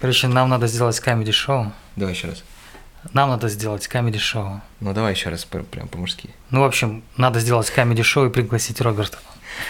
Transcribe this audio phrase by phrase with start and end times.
[0.00, 1.72] Короче, нам надо сделать камеди-шоу.
[1.96, 2.42] Давай еще раз.
[3.12, 4.60] Нам надо сделать камеди-шоу.
[4.80, 6.30] Ну давай еще раз, пр- прям по-мужски.
[6.50, 9.18] Ну, в общем, надо сделать камеди-шоу и пригласить Роберта.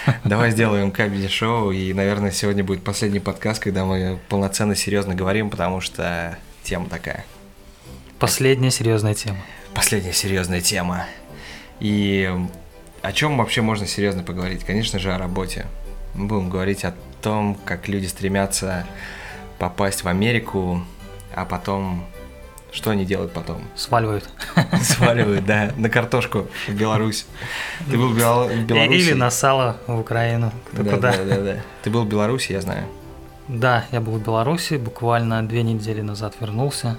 [0.24, 5.50] Давай сделаем камеди шоу и, наверное, сегодня будет последний подкаст, когда мы полноценно серьезно говорим,
[5.50, 7.24] потому что тема такая.
[8.18, 9.38] Последняя серьезная тема.
[9.74, 11.06] Последняя серьезная тема.
[11.80, 12.30] И
[13.02, 14.64] о чем вообще можно серьезно поговорить?
[14.64, 15.66] Конечно же, о работе.
[16.14, 18.86] Мы будем говорить о том, как люди стремятся
[19.60, 20.82] попасть в Америку,
[21.34, 22.04] а потом
[22.72, 23.62] что они делают потом?
[23.76, 24.28] Сваливают.
[24.82, 27.26] Сваливают, да, на картошку в Беларусь.
[27.90, 28.96] Ты был в Бел- в Беларуси?
[28.96, 30.52] Или на сало в Украину.
[30.72, 31.12] Кто Да, куда.
[31.16, 31.56] да, да, да.
[31.82, 32.84] Ты был в Беларуси, я знаю.
[33.48, 36.96] Да, я был в Беларуси, буквально две недели назад вернулся.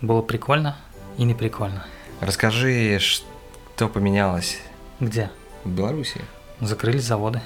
[0.00, 0.76] Было прикольно
[1.16, 1.84] и не прикольно.
[2.20, 4.58] Расскажи, что поменялось
[5.00, 5.30] Где?
[5.64, 6.20] в Беларуси?
[6.60, 7.40] Закрылись заводы.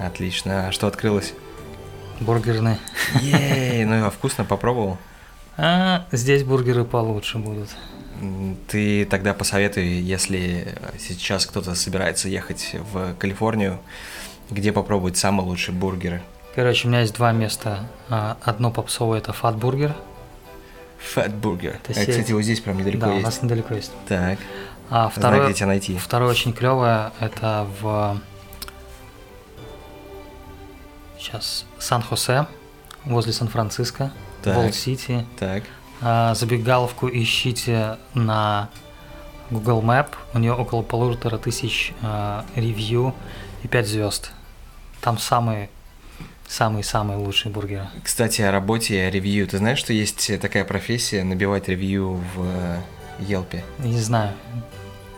[0.00, 0.68] Отлично.
[0.68, 1.34] А что открылось?
[2.22, 2.78] Бургерные.
[3.20, 4.98] Ей, ну и вкусно попробовал.
[5.56, 7.68] А здесь бургеры получше будут.
[8.68, 13.78] Ты тогда посоветуй, если сейчас кто-то собирается ехать в Калифорнию,
[14.50, 16.22] где попробовать самые лучшие бургеры?
[16.54, 17.88] Короче, у меня есть два места.
[18.08, 19.32] А, Одно попсовое это
[21.34, 21.76] Burger.
[21.84, 22.10] Это А, сеть.
[22.10, 23.24] кстати, вот здесь прям недалеко да, у есть.
[23.24, 23.90] нас недалеко есть.
[24.06, 24.38] Так,
[24.88, 25.96] А знаю, второе, где тебя найти.
[25.98, 28.20] второе очень клевое это в
[31.22, 32.46] сейчас Сан-Хосе
[33.04, 34.10] возле Сан-Франциско.
[34.44, 35.24] Волт-Сити.
[35.38, 35.62] Так,
[36.00, 38.68] А, Забегаловку ищите на
[39.50, 40.08] Google Map.
[40.34, 43.14] У нее около полутора тысяч а, ревью
[43.62, 44.32] и 5 звезд.
[45.00, 45.70] Там самые
[46.48, 47.88] самые-самые лучшие бургеры.
[48.02, 49.46] кстати, о работе и о ревью.
[49.46, 52.80] Ты знаешь, что есть такая профессия набивать ревью в э,
[53.20, 53.64] Елпе?
[53.78, 54.32] Не знаю,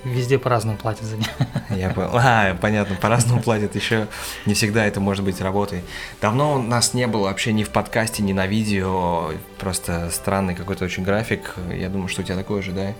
[0.05, 1.29] везде по-разному платят за них.
[1.71, 2.11] Я понял.
[2.15, 3.75] А, понятно, по-разному платят.
[3.75, 4.07] Еще
[4.47, 5.83] не всегда это может быть работой.
[6.21, 9.33] Давно у нас не было вообще ни в подкасте, ни на видео.
[9.59, 11.55] Просто странный какой-то очень график.
[11.73, 12.95] Я думаю, что у тебя такой же, да?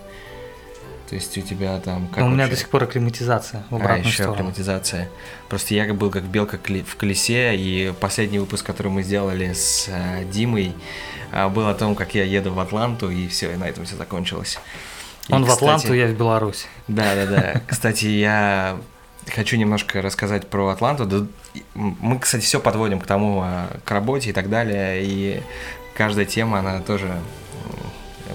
[1.09, 2.55] То есть у тебя там как Но у меня вообще?
[2.55, 4.33] до сих пор акклиматизация в А, обратную еще сторону.
[4.33, 5.09] акклиматизация.
[5.49, 10.23] Просто я был как белка в колесе, и последний выпуск, который мы сделали с э,
[10.25, 10.73] Димой,
[11.31, 13.95] а, был о том, как я еду в Атланту, и все, и на этом все
[13.95, 14.57] закончилось.
[15.27, 16.67] И, Он в кстати, Атланту, я в Беларусь.
[16.87, 17.61] Да, да, да.
[17.67, 18.77] Кстати, я
[19.33, 21.27] хочу немножко рассказать про Атланту.
[21.53, 25.03] И Мы, кстати, все подводим к тому, а, к работе и так далее.
[25.03, 25.41] И
[25.95, 27.11] каждая тема, она тоже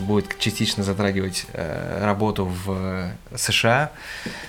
[0.00, 3.90] будет частично затрагивать э, работу в э, США.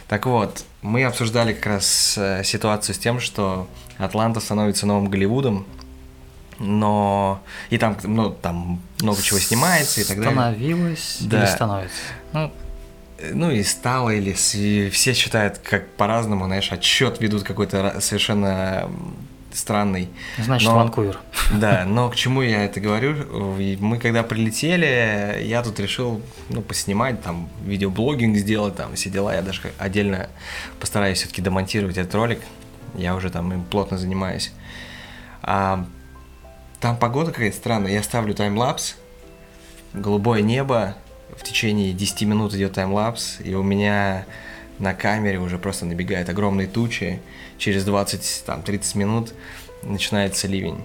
[0.08, 5.66] Так вот, мы обсуждали как раз э, ситуацию с тем, что Атланта становится новым Голливудом,
[6.62, 10.32] но и там, ну, там много чего снимается и так далее.
[10.34, 11.40] Становилась Да.
[11.40, 11.96] или становится?
[12.34, 12.52] Ну,
[13.34, 18.90] Ну и стало, или с- и все считают как по-разному, знаешь, отчет ведут какой-то совершенно
[19.54, 20.10] странный.
[20.40, 21.20] значит, Но- Ванкувер.
[21.54, 23.16] Да, но к чему я это говорю?
[23.80, 29.36] Мы когда прилетели, я тут решил, ну, поснимать, там, видеоблогинг сделать, там, все дела.
[29.36, 30.30] Я даже отдельно
[30.80, 32.40] постараюсь все-таки домонтировать этот ролик.
[32.96, 34.52] Я уже там им плотно занимаюсь.
[35.44, 35.86] А,
[36.82, 37.92] там погода какая-то странная.
[37.92, 38.96] Я ставлю таймлапс,
[39.94, 40.96] голубое небо,
[41.38, 44.26] в течение 10 минут идет таймлапс, и у меня
[44.80, 47.22] на камере уже просто набегают огромные тучи.
[47.58, 49.34] Через 20-30 минут
[49.84, 50.84] начинается ливень.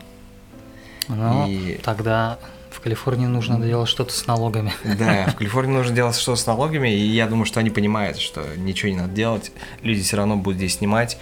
[1.09, 2.39] Ну, И- тогда
[2.71, 4.73] в Калифорнии нужно делать что-то с налогами.
[4.85, 8.45] Да, в Калифорнии нужно делать что с налогами, и я думаю, что они понимают, что
[8.57, 11.17] ничего не надо делать, люди все равно будут здесь снимать.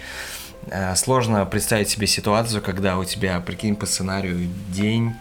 [0.67, 5.13] Э, Сложно представить себе ситуацию, когда у тебя, прикинь, по сценарию день,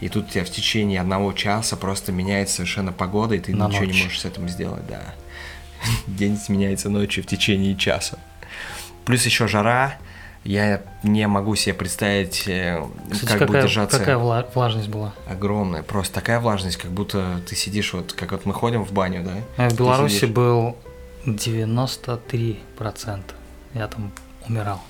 [0.00, 3.68] и тут у тебя в течение одного часа просто меняется совершенно погода, и ты На
[3.68, 4.02] ничего не ночь.
[4.04, 5.02] можешь с этим сделать, да.
[6.06, 8.18] День сменяется ночью в течение часа.
[9.04, 9.96] Плюс еще жара,
[10.44, 15.12] я не могу себе представить, э, Кстати, как будет какая, держаться какая вла- влажность была?
[15.28, 19.22] огромная, просто такая влажность, как будто ты сидишь вот, как вот мы ходим в баню,
[19.24, 19.34] да?
[19.56, 20.30] А В Беларуси сидишь.
[20.30, 20.76] был
[21.26, 23.20] 93%.
[23.74, 24.12] Я там
[24.48, 24.80] умирал.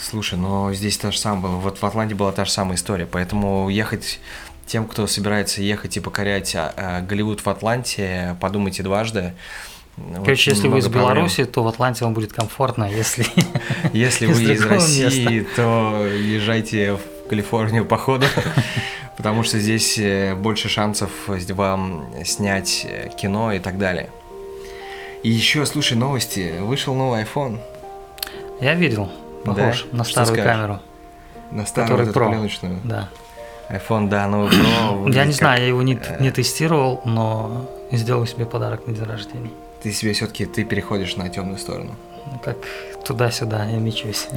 [0.00, 1.56] Слушай, но здесь то же было.
[1.56, 4.20] Вот в Атланте была та же самая история, поэтому ехать
[4.66, 9.32] тем, кто собирается ехать и покорять а, а, Голливуд в Атланте, подумайте дважды.
[9.96, 11.02] Короче, Очень если вы из проблем.
[11.02, 13.26] Беларуси, то в Атланте вам будет комфортно, если...
[13.92, 18.26] Если вы из России, то езжайте в Калифорнию по ходу,
[19.16, 24.10] потому что здесь э, больше шансов вам снять э, кино и так далее.
[25.24, 26.54] И еще, слушай, новости.
[26.60, 27.58] Вышел новый iPhone
[28.60, 29.10] Я видел,
[29.44, 29.98] похож Да?
[29.98, 30.80] на старую камеру.
[31.50, 32.28] на старую вот Pro.
[32.28, 32.78] пленочную.
[32.84, 33.08] Да.
[33.70, 34.64] iPhone, да, новый Pro.
[34.64, 38.86] Я выглядит не как- знаю, я его не, э, не тестировал, но сделал себе подарок
[38.86, 39.50] на день рождения.
[39.82, 41.94] Ты себе все-таки ты переходишь на темную сторону.
[42.30, 42.56] Ну, Как
[43.04, 44.28] туда-сюда я мечусь.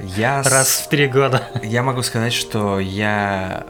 [0.00, 1.42] Я, с- Раз в три года.
[1.62, 3.64] я могу сказать, что я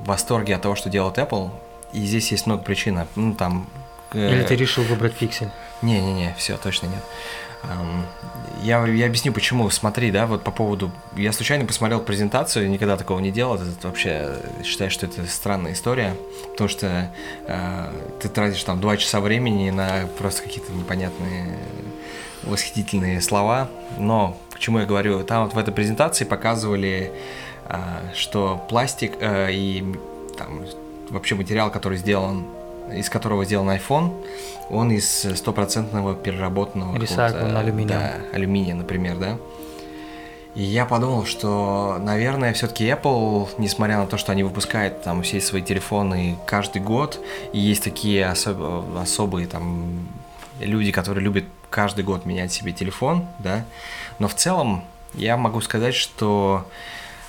[0.00, 1.50] в восторге от того, что делает Apple,
[1.92, 3.00] и здесь есть много причин.
[3.16, 3.66] Ну, там...
[4.12, 5.50] э, Или ты решил выбрать пиксель?
[5.82, 7.02] Не-не-не, все, точно нет.
[8.62, 9.70] Я, я объясню, почему.
[9.70, 10.90] Смотри, да, вот по поводу...
[11.16, 13.54] Я случайно посмотрел презентацию, никогда такого не делал.
[13.54, 16.16] Это вообще считаю, что это странная история,
[16.52, 17.10] потому что
[17.46, 21.56] э, ты тратишь там два часа времени на просто какие-то непонятные
[22.42, 23.68] восхитительные слова.
[23.96, 25.22] Но к чему я говорю?
[25.22, 27.12] Там вот в этой презентации показывали,
[27.68, 27.76] э,
[28.14, 29.84] что пластик э, и
[30.36, 30.64] там
[31.10, 32.44] вообще материал, который сделан
[32.92, 34.24] из которого сделан iPhone,
[34.70, 36.96] он из стопроцентного переработанного
[37.58, 37.88] алюминия.
[37.88, 39.38] Да, алюминия, например, да.
[40.54, 45.40] И я подумал, что, наверное, все-таки Apple, несмотря на то, что они выпускают там все
[45.40, 47.20] свои телефоны каждый год,
[47.52, 48.58] и есть такие особ...
[48.98, 50.08] особые там
[50.58, 53.64] люди, которые любят каждый год менять себе телефон, да,
[54.18, 54.82] но в целом
[55.14, 56.66] я могу сказать, что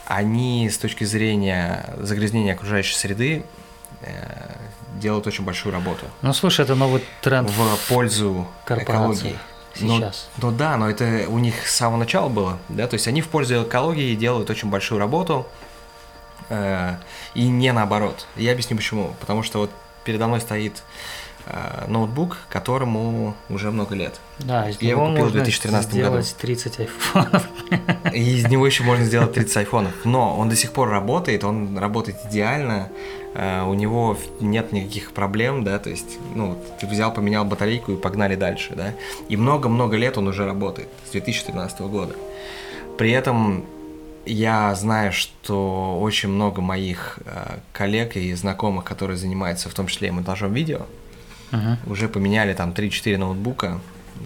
[0.05, 3.43] они с точки зрения загрязнения окружающей среды
[4.01, 4.55] э,
[4.99, 6.05] делают очень большую работу.
[6.21, 9.37] Ну, слушай, это новый тренд в пользу экологии.
[9.75, 10.29] Сейчас.
[10.37, 13.21] Ну, ну да, но это у них с самого начала было, да, то есть они
[13.21, 15.47] в пользу экологии делают очень большую работу,
[16.49, 16.95] э,
[17.33, 18.25] и не наоборот.
[18.35, 19.15] Я объясню почему.
[19.19, 19.71] Потому что вот
[20.03, 20.83] передо мной стоит
[21.45, 24.19] э, ноутбук, которому уже много лет.
[24.39, 26.41] Да, из Я него его купил можно в 2013 сделать году.
[26.41, 27.47] 30 айфонов.
[28.13, 29.93] И из него еще можно сделать 30 айфонов.
[30.03, 32.89] Но он до сих пор работает, он работает идеально.
[33.33, 37.95] Э, у него нет никаких проблем, да, то есть, ну, ты взял, поменял батарейку и
[37.95, 38.93] погнали дальше, да.
[39.27, 42.15] И много-много лет он уже работает, с 2013 года.
[42.97, 43.65] При этом
[44.25, 50.09] я знаю, что очень много моих э, коллег и знакомых, которые занимаются в том числе
[50.09, 50.81] и монтажом видео,
[51.51, 51.77] uh-huh.
[51.87, 53.79] уже поменяли там 3-4 ноутбука,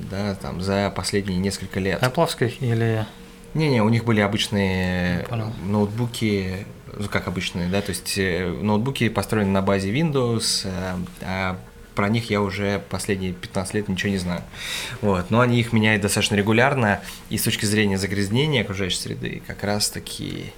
[0.09, 2.01] да, там за последние несколько лет.
[2.01, 3.05] Apple или...
[3.53, 5.27] Не-не, у них были обычные
[5.63, 6.65] ноутбуки
[7.11, 11.59] как обычные, да, то есть э, ноутбуки построены на базе Windows, э, а
[11.95, 14.41] про них я уже последние 15 лет ничего не знаю.
[15.01, 15.29] Вот.
[15.29, 19.89] Но они их меняют достаточно регулярно, и с точки зрения загрязнения окружающей среды, как раз
[19.89, 20.51] таки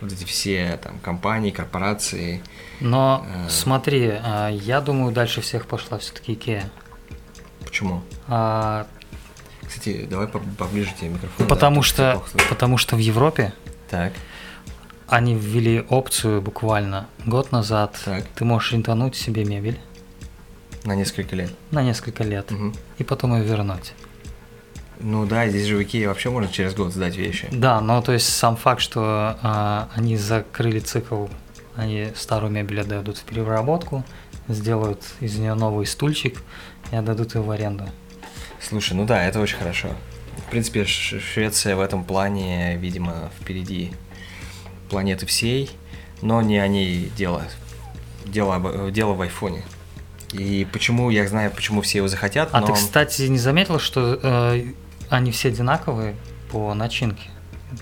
[0.00, 2.42] вот эти все там компании, корпорации.
[2.80, 3.48] Но э...
[3.50, 6.64] смотри, а, я думаю, дальше всех пошла все-таки IKEA.
[7.64, 8.02] Почему?
[8.26, 8.86] А...
[9.66, 11.46] Кстати, давай поближе тебе микрофон.
[11.46, 13.52] Потому да, что, потому что в Европе
[13.88, 14.12] так
[15.10, 18.00] они ввели опцию буквально год назад.
[18.04, 18.24] Так.
[18.36, 19.78] Ты можешь рентануть себе мебель.
[20.84, 21.52] На несколько лет.
[21.72, 22.50] На несколько лет.
[22.52, 22.72] Угу.
[22.98, 23.92] И потом ее вернуть.
[25.00, 27.48] Ну да, здесь же в Икее вообще можно через год сдать вещи.
[27.50, 31.26] Да, но то есть сам факт, что а, они закрыли цикл,
[31.74, 34.04] они старую мебель отдадут в переработку,
[34.46, 36.42] сделают из нее новый стульчик
[36.92, 37.88] и отдадут ее в аренду.
[38.60, 39.88] Слушай, ну да, это очень хорошо.
[40.46, 43.92] В принципе, Швеция в этом плане, видимо, впереди
[44.90, 45.70] планеты всей,
[46.20, 47.44] но не они дело.
[48.26, 49.62] Дело, дело в айфоне.
[50.32, 52.66] И почему, я знаю, почему все его захотят, А но...
[52.68, 54.64] ты, кстати, не заметил, что э,
[55.08, 56.14] они все одинаковые
[56.52, 57.30] по начинке?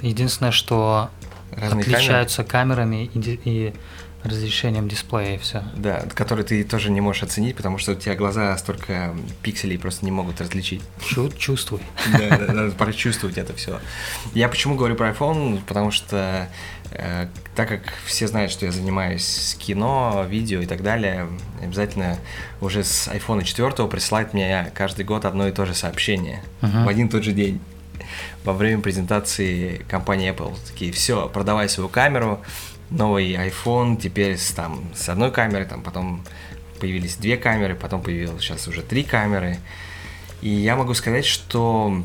[0.00, 1.10] Единственное, что
[1.52, 2.82] Разные отличаются камеры?
[2.84, 3.74] камерами и, и
[4.24, 5.62] разрешением дисплея и все.
[5.76, 10.04] Да, который ты тоже не можешь оценить, потому что у тебя глаза столько пикселей просто
[10.04, 10.82] не могут различить.
[11.00, 11.80] Чу чувствуй.
[12.18, 13.80] Да, надо прочувствовать это все.
[14.34, 15.60] Я почему говорю про iPhone?
[15.66, 16.48] Потому что
[16.90, 21.28] э, так как все знают, что я занимаюсь кино, видео и так далее,
[21.62, 22.18] обязательно
[22.60, 26.84] уже с iPhone 4 присылает мне каждый год одно и то же сообщение uh-huh.
[26.84, 27.60] в один и тот же день
[28.44, 30.56] во время презентации компании Apple.
[30.66, 32.40] Такие, все, продавай свою камеру,
[32.90, 36.24] новый iPhone теперь с, там, с одной камерой, там потом
[36.80, 39.58] появились две камеры, потом появилось сейчас уже три камеры.
[40.40, 42.04] И я могу сказать, что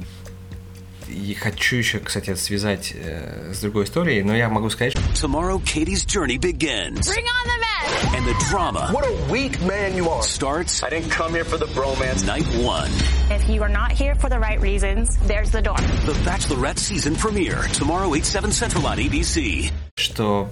[1.07, 5.27] и хочу еще, кстати, связать э, с другой историей, но я могу сказать, что...
[5.27, 7.07] Tomorrow Katie's journey begins.
[7.07, 8.15] Bring on the mess!
[8.15, 8.89] And the drama.
[8.91, 10.23] What a weak man you are.
[10.23, 10.81] Starts.
[10.83, 12.25] I didn't come here for the bromance.
[12.25, 12.89] Night one.
[13.29, 15.77] If you are not here for the right reasons, there's the door.
[16.05, 17.61] The Bachelorette season premiere.
[17.73, 19.71] Tomorrow 8, 7 Central on ABC.
[19.95, 20.49] Что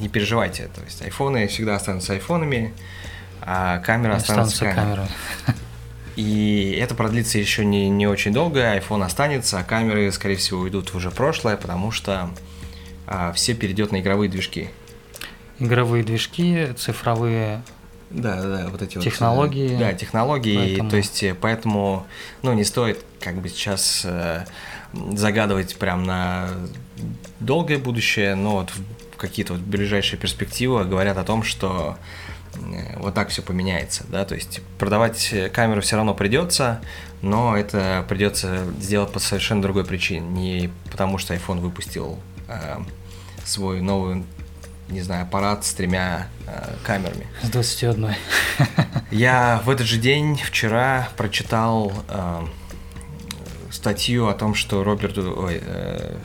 [0.00, 0.68] не переживайте.
[0.74, 2.72] То есть айфоны всегда останутся айфонами,
[3.40, 5.06] а камера останутся камерой.
[6.16, 10.94] И это продлится еще не, не очень долго, iPhone останется, а камеры, скорее всего, уйдут
[10.94, 12.30] уже в прошлое, потому что
[13.06, 14.70] а, все перейдет на игровые движки.
[15.58, 17.62] Игровые движки, цифровые
[18.10, 19.70] да, да, вот эти технологии.
[19.70, 20.56] Вот, да, технологии.
[20.56, 20.90] Поэтому...
[20.90, 22.06] То есть, э, поэтому,
[22.42, 24.44] ну, не стоит как бы сейчас э,
[24.92, 26.48] загадывать прям на
[27.40, 28.72] долгое будущее, но вот
[29.16, 31.96] какие-то вот ближайшие перспективы говорят о том, что
[32.54, 36.80] э, вот так все поменяется, да, то есть продавать камеру все равно придется,
[37.22, 42.18] но это придется сделать по совершенно другой причине, не потому что iPhone выпустил
[42.48, 42.78] э,
[43.44, 44.24] свой новый
[44.88, 47.26] не знаю, аппарат с тремя э, камерами.
[47.42, 48.14] С 21.
[49.10, 52.46] Я в этот же день, вчера, прочитал э,
[53.70, 55.18] статью о том, что Роберт...
[55.18, 56.16] Ой, э,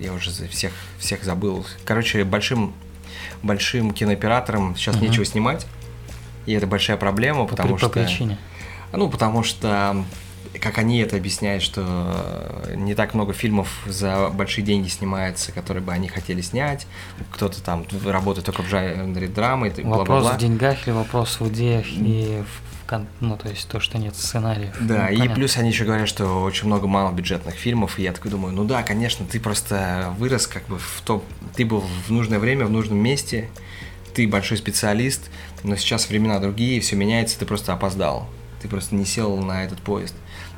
[0.00, 1.66] я уже всех, всех забыл.
[1.84, 2.74] Короче, большим,
[3.42, 5.08] большим кинооператорам сейчас uh-huh.
[5.08, 5.66] нечего снимать.
[6.46, 7.88] И это большая проблема, по, потому по что...
[7.90, 8.38] причине?
[8.92, 10.04] Ну, потому что
[10.60, 15.92] как они это объясняют, что не так много фильмов за большие деньги снимается, которые бы
[15.92, 16.86] они хотели снять.
[17.32, 19.68] Кто-то там работает только в жанре драмы.
[19.68, 20.32] Вопрос бла-бла-бла.
[20.32, 22.67] в деньгах или вопрос в идеях и в
[23.20, 24.74] ну, то есть то, что нет сценариев.
[24.80, 25.34] Да, ну, и понятно.
[25.34, 28.82] плюс они еще говорят, что очень много малобюджетных фильмов, и я такой думаю, ну да,
[28.82, 32.98] конечно, ты просто вырос как бы в топ, ты был в нужное время, в нужном
[32.98, 33.48] месте,
[34.14, 35.30] ты большой специалист,
[35.62, 38.26] но сейчас времена другие, все меняется, ты просто опоздал,
[38.62, 40.14] ты просто не сел на этот поезд.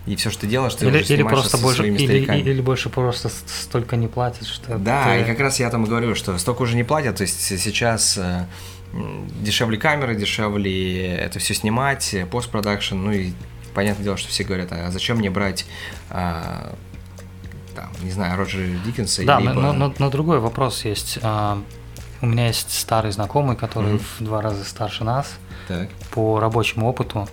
[0.07, 2.39] И все, что ты делаешь, ты или, уже или просто со больше, своими или, стариками.
[2.39, 5.21] или, или больше просто столько не платят, что Да, ты...
[5.21, 8.17] и как раз я там и говорю, что столько уже не платят, то есть сейчас
[8.17, 8.47] э,
[8.93, 13.33] дешевле камеры, дешевле это все снимать, постпродакшн, ну и
[13.75, 15.67] понятное дело, что все говорят, а зачем мне брать,
[16.11, 16.75] а,
[17.75, 19.25] там, не знаю, Роджера Диккенса?
[19.25, 19.53] Да, либо...
[19.53, 21.19] но, но, но другой вопрос есть.
[21.23, 21.63] А,
[22.21, 24.05] у меня есть старый знакомый, который mm-hmm.
[24.19, 25.89] в два раза старше нас так.
[26.11, 27.29] по рабочему опыту.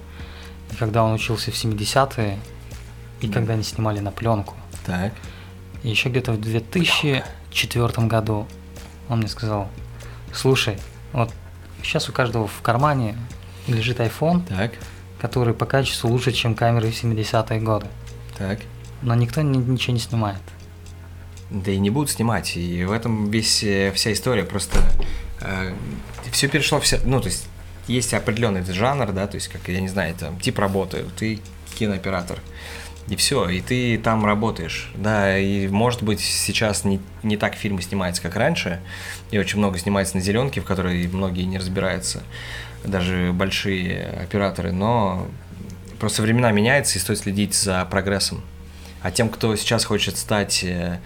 [0.72, 2.40] И когда он учился в 70-е,
[3.22, 4.56] и когда они снимали на пленку.
[4.86, 5.14] Так.
[5.84, 8.48] И еще где-то в 2004 году
[9.10, 9.70] он мне сказал,
[10.34, 10.78] слушай,
[11.14, 11.34] вот
[11.84, 13.18] сейчас у каждого в кармане
[13.68, 14.74] лежит iPhone, так.
[15.20, 17.88] который по качеству лучше, чем камеры в 70-е годы.
[18.38, 18.60] Так.
[19.02, 20.42] Но никто ни, ничего не снимает.
[21.50, 22.58] Да и не будут снимать.
[22.58, 24.44] И в этом весь э, вся история.
[24.44, 24.80] Просто
[25.42, 25.74] э,
[26.32, 27.00] все перешло все.
[27.06, 27.48] Ну, то есть
[27.88, 31.40] есть определенный жанр, да, то есть, как я не знаю, там, тип работы, ты
[31.76, 32.40] кинооператор.
[33.10, 34.92] И все, и ты там работаешь.
[34.96, 38.82] Да, и может быть сейчас не, не так фильмы снимаются, как раньше.
[39.32, 42.24] И очень много снимается на зеленке, в которой многие не разбираются,
[42.84, 44.74] даже большие операторы.
[44.74, 45.28] Но
[46.00, 48.42] просто времена меняются, и стоит следить за прогрессом.
[49.02, 51.00] А тем, кто сейчас хочет стать э,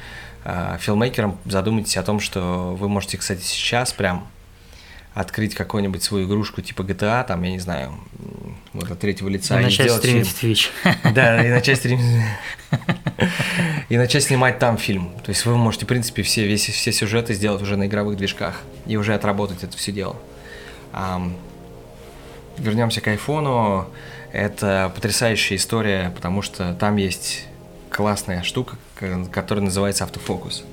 [0.44, 4.28] э, филмейкером, задумайтесь о том, что вы можете, кстати, сейчас прям
[5.14, 7.94] открыть какую-нибудь свою игрушку типа GTA, там, я не знаю,
[8.74, 9.58] вот от третьего лица.
[9.60, 10.70] И, и начать стримить в Twitch.
[11.14, 12.06] Да, и начать стримить.
[13.90, 15.12] И начать снимать там фильм.
[15.24, 18.62] То есть вы можете, в принципе, все, весь, все сюжеты сделать уже на игровых движках
[18.86, 20.16] и уже отработать это все дело.
[20.94, 21.34] Um,
[22.58, 23.90] вернемся к айфону.
[24.32, 27.46] Это потрясающая история, потому что там есть
[27.90, 30.64] классная штука, которая называется автофокус.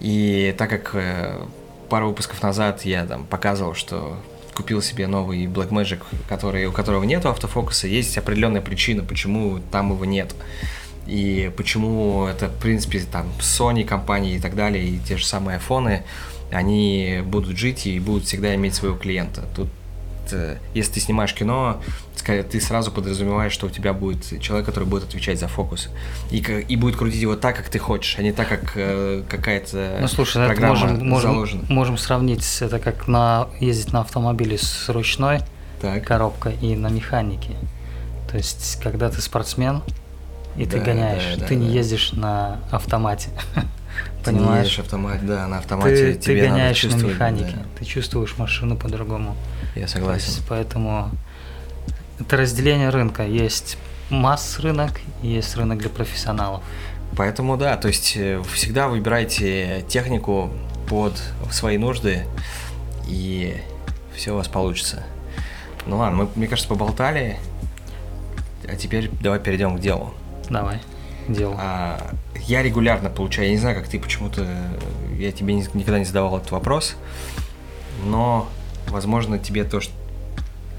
[0.00, 1.42] И так как э,
[1.88, 4.16] пару выпусков назад я там показывал, что
[4.54, 10.04] купил себе новый Blackmagic, который, у которого нет автофокуса, есть определенная причина, почему там его
[10.04, 10.34] нет.
[11.06, 15.56] И почему это, в принципе, там Sony компании и так далее, и те же самые
[15.56, 16.04] айфоны,
[16.50, 19.44] они будут жить и будут всегда иметь своего клиента.
[19.54, 19.68] Тут
[20.74, 21.80] если ты снимаешь кино,
[22.24, 25.88] ты сразу подразумеваешь, что у тебя будет человек, который будет отвечать за фокус.
[26.30, 29.98] И, и будет крутить его так, как ты хочешь, а не так, как э, какая-то
[30.00, 31.64] ну, слушай, программа это можем, можем, заложена.
[31.68, 35.40] Можем сравнить это как на ездить на автомобиле с ручной
[35.80, 36.04] так.
[36.04, 37.54] коробкой и на механике.
[38.30, 39.82] То есть, когда ты спортсмен,
[40.56, 41.74] и да, ты гоняешь, да, ты да, не да.
[41.74, 43.30] ездишь на автомате.
[44.24, 44.66] Ты не Понимаешь?
[44.66, 47.62] едешь автомат, да, на автомате ты, тебе ты гоняешь надо на механике, да.
[47.78, 49.36] ты чувствуешь машину по-другому.
[49.76, 50.26] Я согласен.
[50.28, 51.10] есть, поэтому
[52.18, 53.24] это разделение рынка.
[53.26, 53.76] Есть
[54.10, 56.62] масс рынок, есть рынок для профессионалов.
[57.16, 60.50] Поэтому да, то есть э, всегда выбирайте технику
[60.88, 62.26] под свои нужды,
[63.06, 63.56] и
[64.14, 65.02] все у вас получится.
[65.86, 67.38] Ну ладно, мы, мне кажется, поболтали,
[68.68, 70.12] а теперь давай перейдем к делу.
[70.50, 70.80] Давай,
[71.28, 71.56] дело.
[71.58, 72.14] А,
[72.46, 74.46] я регулярно получаю, я не знаю, как ты почему-то,
[75.16, 76.96] я тебе ни- никогда не задавал этот вопрос,
[78.04, 78.48] но,
[78.88, 79.90] возможно, тебе тоже,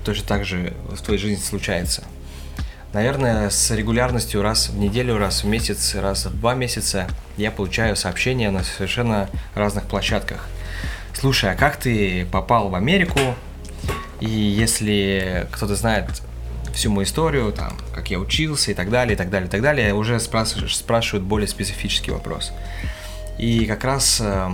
[0.03, 2.03] тоже так же в твоей жизни случается.
[2.93, 7.95] Наверное, с регулярностью раз в неделю, раз в месяц, раз в два месяца я получаю
[7.95, 10.47] сообщения на совершенно разных площадках.
[11.13, 13.19] Слушай, а как ты попал в Америку?
[14.19, 16.09] И если кто-то знает
[16.73, 19.61] всю мою историю, там, как я учился и так далее, и так далее, и так
[19.61, 22.51] далее, уже спрашивают, более специфический вопрос.
[23.37, 24.49] И как раз э,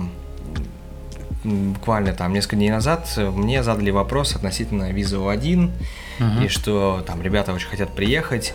[1.44, 5.70] буквально там несколько дней назад мне задали вопрос относительно визы О1,
[6.18, 6.42] Мгм.
[6.44, 8.54] и что там ребята очень хотят приехать,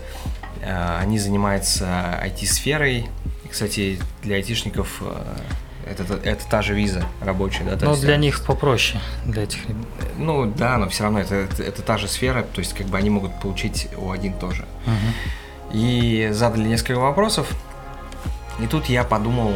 [0.61, 3.07] э, они занимаются IT-сферой.
[3.49, 5.23] Кстати, для айтишников э,
[5.91, 7.77] это, это та же виза рабочая, да?
[7.85, 9.85] Но есть, для э, них попроще, для этих ребят.
[10.17, 12.97] ну да, но все равно это, это, это та же сфера, то есть как бы
[12.97, 14.65] они могут получить О1 тоже.
[14.85, 15.13] Мгм.
[15.73, 17.47] И задали несколько вопросов.
[18.61, 19.53] И тут я подумал,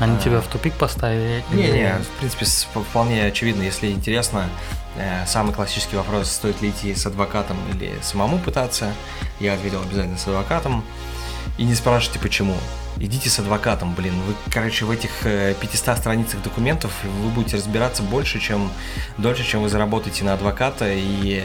[0.00, 0.18] Они А.
[0.18, 1.44] тебя в тупик поставили?
[1.52, 2.44] Не, или- не, в принципе,
[2.90, 4.48] вполне очевидно, если интересно,
[4.96, 8.92] э, самый классический вопрос, стоит ли идти с адвокатом или самому пытаться,
[9.38, 10.84] я ответил обязательно с адвокатом.
[11.58, 12.56] И не спрашивайте, почему.
[12.96, 14.14] Идите с адвокатом, блин.
[14.26, 18.70] Вы, короче, в этих э, 500 страницах документов вы будете разбираться больше, чем
[19.18, 21.44] дольше, чем вы заработаете на адвоката и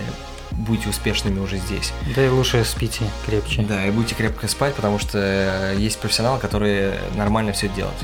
[0.52, 1.94] будете успешными уже здесь.
[2.16, 3.64] Да и лучше спите крепче.
[3.64, 7.98] Да, и будете крепко спать, потому что э, есть профессионалы, которые нормально все делают.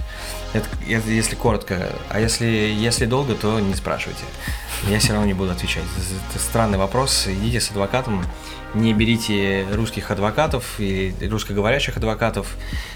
[0.53, 1.89] Это, это если коротко.
[2.09, 4.23] А если, если долго, то не спрашивайте.
[4.89, 5.83] Я все равно не буду отвечать.
[6.29, 7.27] Это, странный вопрос.
[7.27, 8.25] Идите с адвокатом.
[8.73, 12.55] Не берите русских адвокатов и русскоговорящих адвокатов.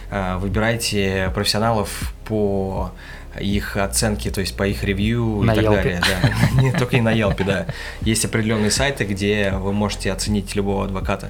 [0.09, 2.91] А, Выбирайте профессионалов по
[3.39, 5.75] их оценке, то есть по их ревью На и так Yelp.
[5.75, 6.01] далее.
[6.55, 6.61] Да.
[6.61, 7.67] Не только и на Yelp, да.
[8.01, 11.29] Есть определенные сайты, где вы можете оценить любого адвоката.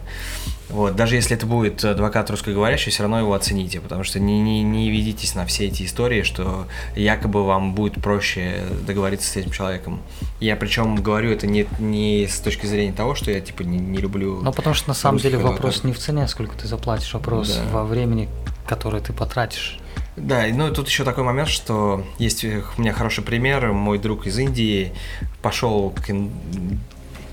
[0.70, 4.64] Вот, даже если это будет адвокат русскоговорящий, все равно его оцените, потому что не, не,
[4.64, 10.02] не ведитесь на все эти истории, что якобы вам будет проще договориться с этим человеком.
[10.40, 14.00] Я причем говорю это не, не с точки зрения того, что я типа не, не
[14.00, 14.42] люблю.
[14.42, 15.84] Ну, потому что на самом деле вопрос адвокатов.
[15.84, 17.72] не в цене, сколько ты заплатишь, вопрос Да.
[17.72, 18.28] во времени,
[18.68, 19.78] которое ты потратишь.
[20.18, 23.74] Да, ну и тут еще такой момент, что есть э, у меня хороший пример.
[23.74, 24.94] Мой друг из Индии
[25.42, 26.06] пошел к,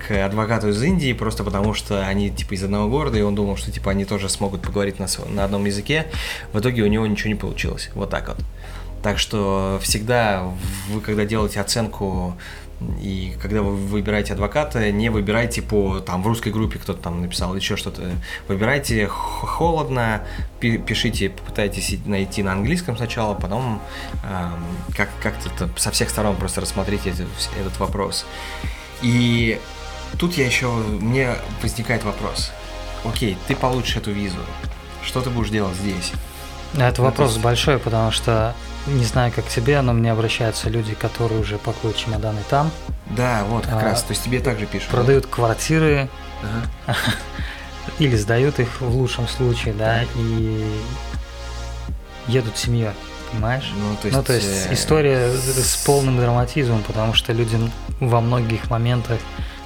[0.05, 3.57] к адвокату из Индии просто потому, что они типа из одного города, и он думал,
[3.57, 6.07] что типа они тоже смогут поговорить на, на одном языке.
[6.53, 7.89] В итоге у него ничего не получилось.
[7.95, 8.39] Вот так вот.
[9.03, 10.45] Так что всегда
[10.89, 12.37] вы, когда делаете оценку
[13.03, 17.55] и когда вы выбираете адвоката, не выбирайте по там в русской группе кто-то там написал
[17.57, 18.03] еще что-то.
[18.49, 20.23] Выбирайте холодно,
[20.61, 23.81] пи- пишите, попытайтесь найти на английском сначала, потом
[24.25, 24.65] эм,
[24.97, 27.29] как как-то со всех сторон просто рассмотрите этот,
[27.61, 28.27] этот вопрос.
[29.03, 29.61] И
[30.19, 32.53] тут я еще мне возникает вопрос.
[33.05, 34.39] Окей, ты получишь эту визу.
[35.05, 36.13] Что ты будешь делать здесь?
[36.75, 38.55] Это то вопрос есть- большой, потому что
[38.87, 42.71] не знаю, как тебе, но мне обращаются люди, которые уже пакуют чемоданы там,
[43.07, 44.03] Да, вот как А, раз.
[44.03, 44.91] То есть тебе также пишут.
[44.91, 44.97] да?
[44.97, 46.09] продают квартиры
[46.87, 46.97] Ага.
[47.99, 50.09] или сдают их в лучшем случае, да, Так.
[50.17, 50.71] и
[52.29, 52.91] едут семьей,
[53.31, 53.71] понимаешь?
[53.77, 57.59] Ну, то есть, ну, то есть э, история с полным драматизмом, потому что люди
[58.01, 59.19] во многих моментах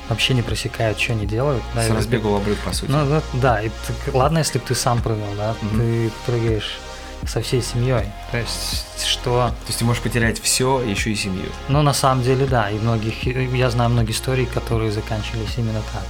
[0.09, 1.63] вообще не просекают, что они делают.
[1.75, 2.91] да, С разбегу в обрыв, по сути.
[2.91, 5.79] Ну, да, да, и ты- ладно, если бы ты сам прыгал, да, Мгм.
[5.81, 6.79] ты прыгаешь
[7.27, 8.05] со всей семьей.
[8.31, 11.47] То есть, что, То есть ты можешь потерять все, еще и семью.
[11.69, 16.05] ну, на самом деле, да, и многих, я знаю многие истории, которые заканчивались именно так.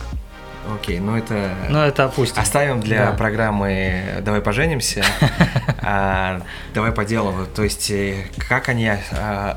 [0.75, 1.55] Окей, ну это...
[1.71, 2.43] Но это опустим.
[2.43, 3.13] Оставим для Да.
[3.13, 5.05] программы «Давай поженимся».
[5.89, 6.43] А,
[6.75, 7.33] Давай по делу.
[7.55, 9.57] То есть, э, как они, а,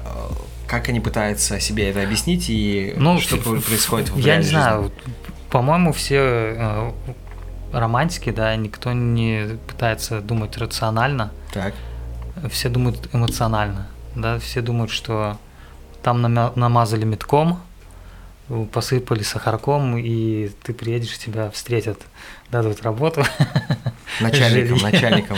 [0.67, 4.91] как они пытаются себе это объяснить и Ну, что происходит в Я не знаю,
[5.49, 6.91] по-моему, все э,
[7.73, 11.73] романтики, да, никто не пытается думать рационально, Так,
[12.49, 15.37] все думают эмоционально, да, все думают, что
[16.03, 17.59] там намазали метком,
[18.71, 21.99] посыпали сахарком, и ты приедешь, тебя встретят,
[22.51, 23.23] дадут работу.
[24.21, 25.37] начальником, начальником.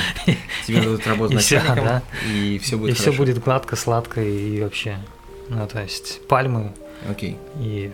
[0.66, 2.02] Тебе дадут работу И начальником, да.
[2.28, 3.24] и все И будет все хорошо.
[3.24, 4.98] будет гладко, сладко и вообще.
[5.50, 6.72] Ну, то есть пальмы
[7.10, 7.38] Окей.
[7.60, 7.92] и,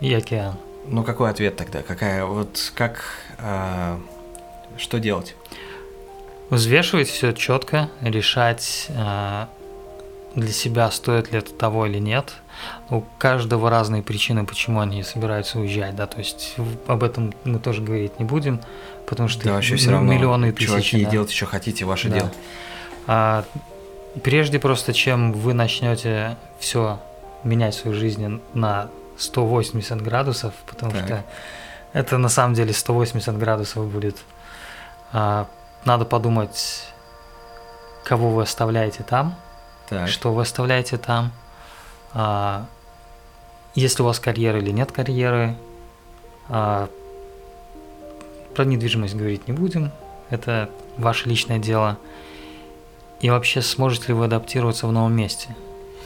[0.00, 0.56] и океан.
[0.86, 1.82] Ну, какой ответ тогда?
[1.82, 3.04] Какая, вот как,
[3.38, 4.00] а,
[4.76, 5.36] что делать?
[6.50, 9.46] Взвешивать все четко, решать э,
[10.34, 12.34] для себя, стоит ли это того или нет.
[12.90, 16.54] У каждого разные причины, почему они собираются уезжать, да, то есть
[16.86, 18.60] об этом мы тоже говорить не будем,
[19.06, 20.66] потому что Да вообще все равно, миллионы и тысячи.
[20.68, 21.10] чуваки, да.
[21.10, 22.14] делайте, что хотите, ваше Да.
[22.14, 22.32] дело.
[23.06, 23.44] А,
[24.22, 27.00] прежде просто, чем вы начнете все
[27.42, 31.04] менять в своей жизни на 180 градусов, потому Так.
[31.06, 31.24] что
[31.92, 34.18] это на самом деле 180 градусов будет.
[35.12, 35.46] а,
[35.84, 36.84] надо подумать,
[38.04, 39.34] кого вы оставляете там,
[39.88, 41.32] Так, что вы оставляете там,
[42.12, 42.66] а,
[43.74, 45.56] есть ли у вас карьера или нет карьеры.
[46.48, 46.88] А,
[48.54, 49.90] про недвижимость говорить не будем,
[50.30, 51.98] это ваше личное дело.
[53.20, 55.56] И вообще, сможете ли вы адаптироваться в новом месте?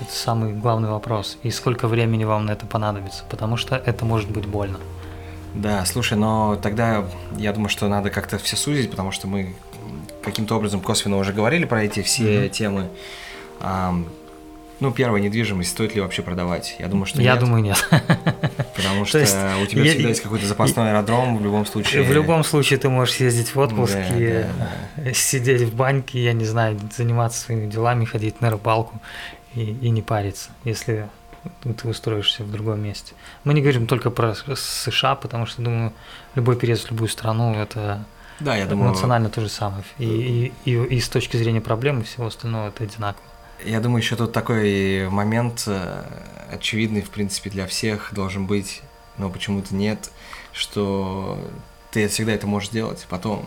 [0.01, 1.37] Это самый главный вопрос.
[1.43, 3.25] И сколько времени вам на это понадобится?
[3.29, 4.79] Потому что это может быть больно.
[5.55, 7.05] Да, слушай, но тогда
[7.37, 9.57] я думаю, что надо как-то все сузить, потому что мы
[10.23, 12.51] каким-то образом косвенно уже говорили про эти все Мгм.
[12.51, 12.89] темы.
[13.61, 14.09] Ам,
[14.81, 16.77] ну, первая недвижимость, стоит ли вообще продавать?
[16.79, 17.85] Я думаю, что Я нет, думаю, нет.
[18.77, 22.03] потому то что есть у тебя я- всегда есть какой-то запасной аэродром в любом случае.
[22.05, 24.45] В любом случае ты можешь съездить в отпуск Да, и
[24.97, 29.01] да, э, сидеть в баньке, я не знаю, заниматься своими делами, ходить на рыбалку
[29.55, 31.09] и, и не париться, если
[31.77, 33.15] ты устроишься в другом месте.
[33.43, 35.93] Мы не говорим только про США, потому что, думаю,
[36.37, 38.05] любой переезд в любую страну– это
[38.41, 38.91] Да, я думаю...
[38.91, 39.85] Эмоционально то же самое.
[39.99, 43.23] И, и, и, и с точки зрения проблем и всего остального это одинаково.
[43.65, 46.05] Я думаю, еще тут такой момент э,
[46.53, 48.83] очевидный, в принципе, для всех должен быть,
[49.17, 50.11] но почему-то нет,
[50.53, 51.39] что
[51.91, 53.47] ты всегда это можешь делать потом,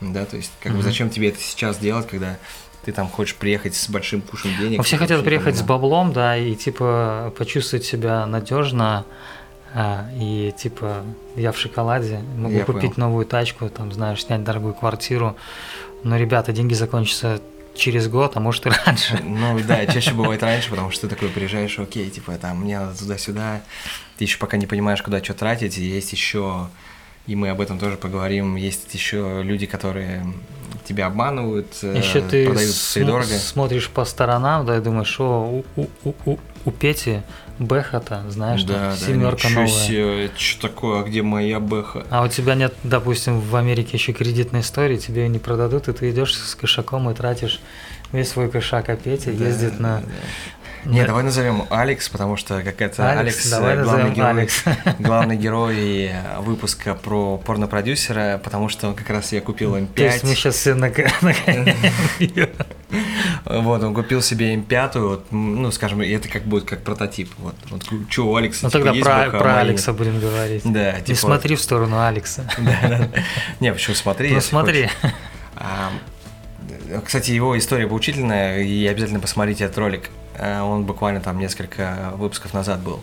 [0.00, 0.76] да, то есть как mm-hmm.
[0.76, 2.36] бы зачем тебе это сейчас делать, когда
[2.84, 4.82] ты там хочешь приехать с большим кушем денег.
[4.84, 9.04] Все хотят приехать с баблом, да, и типа почувствовать себя надежно,
[9.74, 11.02] а, и типа
[11.36, 13.08] я в шоколаде, могу я купить понял.
[13.08, 15.36] новую тачку, там, знаешь, снять дорогую квартиру.
[16.04, 17.40] Но, ребята, деньги закончатся
[17.74, 19.18] через год, а может и раньше.
[19.24, 22.98] Ну да, чаще бывает раньше, потому что ты такой приезжаешь, окей, типа там мне надо
[22.98, 23.62] туда-сюда,
[24.16, 26.68] ты еще пока не понимаешь, куда что тратить, и есть еще
[27.28, 28.56] и мы об этом тоже поговорим.
[28.56, 30.26] Есть еще люди, которые
[30.86, 33.34] тебя обманывают, э, еще ты продают см- дорого.
[33.38, 37.20] смотришь по сторонам, да, и думаешь, о, у, у, у, у Пети
[37.58, 39.68] Бэха-то, знаешь, да, там, да, семерка новая.
[39.68, 42.06] Себе, что такое, а где моя Бэха?
[42.10, 45.92] А у тебя нет, допустим, в Америке еще кредитной истории, тебе ее не продадут, и
[45.92, 47.60] ты идешь с кошаком и тратишь
[48.12, 50.06] весь свой кошак, а Петя да, ездит на да.
[50.84, 54.64] Не, давай назовем Алекс, потому что какая-то Алекс, Алекс давай главный, герой, Алекс.
[54.98, 59.94] главный герой выпуска про порнопродюсера, потому что он как раз я купил М5.
[59.94, 60.90] То есть мы сейчас все на...
[63.44, 67.30] Вот, он купил себе М5, вот, ну, скажем, это как будет как прототип.
[67.38, 70.62] Вот, вот что у Алекса Ну, типа, тогда про, про Алекса будем говорить.
[70.64, 71.08] Да, типа...
[71.08, 72.44] Не смотри в сторону Алекса.
[72.58, 73.08] Да.
[73.60, 74.88] Не, почему смотри, Ну, смотри.
[77.04, 80.10] Кстати, его история поучительная, и обязательно посмотрите этот ролик.
[80.34, 83.00] Э, он буквально там несколько выпусков назад был.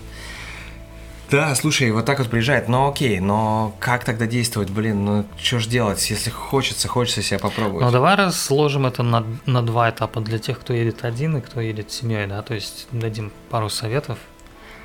[1.31, 5.59] Да, слушай, вот так вот приезжает, но окей, но как тогда действовать, блин, ну что
[5.59, 7.83] ж делать, если хочется, хочется себя попробовать.
[7.83, 11.61] Ну давай разложим это на, на два этапа для тех, кто едет один и кто
[11.61, 14.17] едет с семьей, да, то есть дадим пару советов.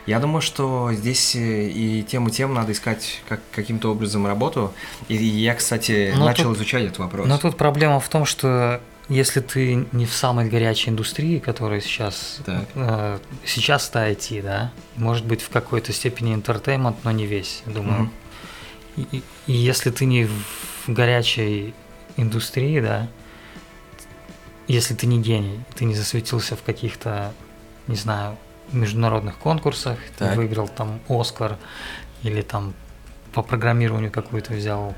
[0.06, 4.72] Я думаю, что здесь э, и тем, и тем надо искать как, каким-то образом работу.
[5.08, 7.28] И я, кстати, но начал тут, изучать этот вопрос.
[7.28, 12.40] Но тут проблема в том, что если ты не в самой горячей индустрии, которая сейчас
[12.46, 18.08] э, сейчас это IT, да, может быть в какой-то степени интертеймент, но не весь, думаю.
[18.96, 19.06] Mm-hmm.
[19.12, 21.74] И, и если ты не в горячей
[22.16, 23.08] индустрии, да,
[24.68, 27.32] если ты не гений, ты не засветился в каких-то,
[27.88, 28.38] не знаю,
[28.70, 30.30] международных конкурсах, так.
[30.30, 31.58] ты выиграл там Оскар
[32.22, 32.74] или там
[33.32, 34.94] по программированию какую-то взял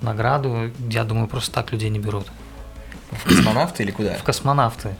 [0.00, 2.28] награду, я думаю, просто так людей не берут.
[3.12, 4.14] В космонавты или куда?
[4.14, 4.94] В космонавты.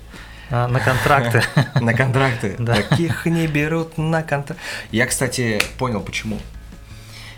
[0.50, 1.42] А, на контракты.
[1.80, 2.56] На контракты.
[2.66, 4.62] Таких не берут на контракты.
[4.90, 6.38] Я, кстати, понял, почему.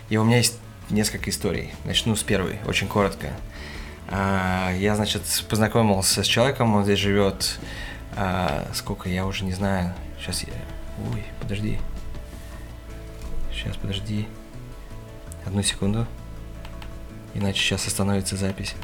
[0.09, 0.59] И у меня есть
[0.89, 1.73] несколько историй.
[1.85, 3.29] Начну с первой, очень коротко.
[4.09, 7.57] А, я, значит, познакомился с человеком, он здесь живет.
[8.17, 9.93] А, сколько, я уже не знаю.
[10.19, 10.53] Сейчас я...
[11.13, 11.79] Ой, подожди.
[13.51, 14.27] Сейчас, подожди.
[15.45, 16.05] Одну секунду.
[17.33, 18.75] Иначе сейчас остановится запись.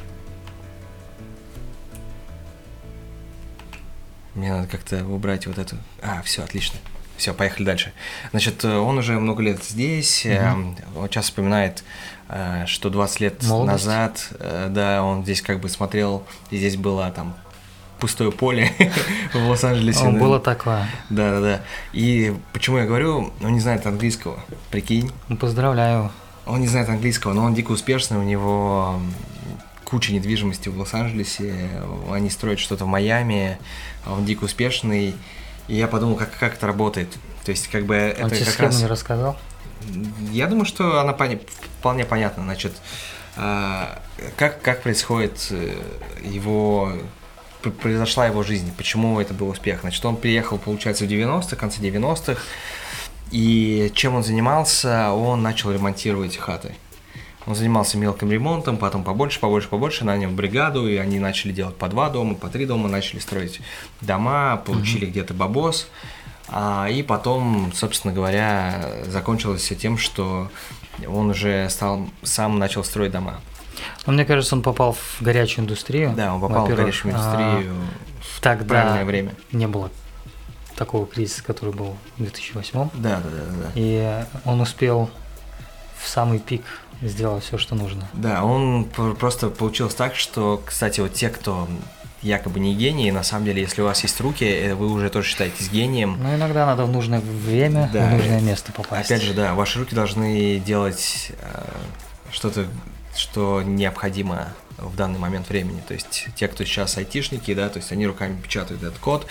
[4.35, 5.77] Мне надо как-то убрать вот эту.
[6.01, 6.79] А, все, отлично.
[7.17, 7.93] Все, поехали дальше.
[8.31, 10.25] Значит, э, он уже много лет здесь.
[10.25, 11.01] Угу.
[11.01, 11.83] Он часто вспоминает,
[12.29, 13.85] э, что 20 лет Молодость.
[13.85, 14.27] назад,
[14.69, 17.35] да, он здесь как бы смотрел, и здесь было там
[18.01, 18.71] пустое поле
[19.33, 20.07] в Лос-Анджелесе.
[20.07, 20.87] О, было такое.
[21.09, 21.61] Да, да, да.
[21.93, 24.39] И почему я говорю, он не знает английского,
[24.71, 25.11] прикинь.
[25.29, 26.11] Ну, поздравляю.
[26.47, 28.99] Он не знает английского, но он дико успешный, у него
[29.85, 31.69] куча недвижимости в Лос-Анджелесе,
[32.09, 33.59] они строят что-то в Майами,
[34.05, 35.15] он дико успешный.
[35.67, 37.09] И я подумал, как, как это работает.
[37.45, 38.79] То есть, как бы он это тебе как раз...
[38.79, 39.37] не рассказал?
[40.31, 41.39] Я думаю, что она пони...
[41.79, 42.43] вполне понятна.
[42.43, 42.73] Значит,
[43.35, 44.01] а,
[44.37, 45.81] как, как происходит э,
[46.23, 46.93] его
[47.69, 49.81] произошла его жизнь, почему это был успех.
[49.81, 52.41] Значит, он приехал, получается, в 90-х, конце 90-х,
[53.29, 55.11] и чем он занимался?
[55.11, 56.75] Он начал ремонтировать хаты.
[57.47, 61.87] Он занимался мелким ремонтом, потом побольше, побольше, побольше, нанял бригаду, и они начали делать по
[61.87, 63.61] два дома, по три дома, начали строить
[64.01, 65.11] дома, получили mm-hmm.
[65.11, 65.87] где-то бабос.
[66.49, 70.49] А, и потом, собственно говоря, закончилось все тем, что
[71.07, 73.39] он уже стал, сам начал строить дома.
[74.05, 76.13] Но мне кажется, он попал в горячую индустрию.
[76.15, 79.33] Да, он попал в горячую индустрию а, в тогда правильное время.
[79.51, 79.89] Не было
[80.75, 82.73] такого кризиса, который был в 2008.
[82.73, 83.71] Да, да, да, да.
[83.75, 85.09] И он успел
[85.97, 86.63] в самый пик
[87.01, 88.07] сделал все, что нужно.
[88.13, 91.67] Да, он просто получилось так, что, кстати, вот те, кто
[92.21, 95.27] якобы не гении, на самом деле, если у вас есть руки, э, вы уже тоже
[95.27, 96.17] считаетесь гением.
[96.21, 98.09] Но иногда надо в нужное время, да.
[98.09, 99.09] в нужное место попасть.
[99.09, 101.63] Опять же, да, ваши руки должны делать э,
[102.31, 102.67] что-то,
[103.15, 105.81] что необходимо в данный момент времени.
[105.87, 109.27] То есть те, кто сейчас айтишники, да, то есть они руками печатают этот код.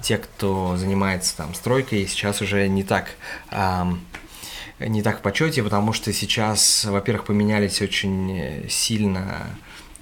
[0.00, 3.10] Те, кто занимается там стройкой, сейчас уже не так
[3.50, 4.04] эм,
[4.80, 9.46] не так в почете, потому что сейчас, во-первых, поменялись очень сильно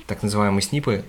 [0.06, 1.04] так называемые снипы,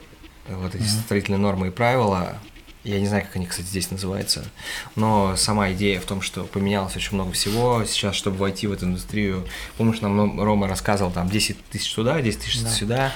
[0.50, 1.04] вот эти mm-hmm.
[1.06, 2.38] строительные нормы и правила.
[2.84, 4.46] Я не знаю, как они, кстати, здесь называются,
[4.96, 7.84] но сама идея в том, что поменялось очень много всего.
[7.86, 9.46] Сейчас, чтобы войти в эту индустрию,
[9.78, 12.70] помнишь, нам Рома рассказывал, там 10 тысяч туда, 10 тысяч да.
[12.70, 13.14] сюда.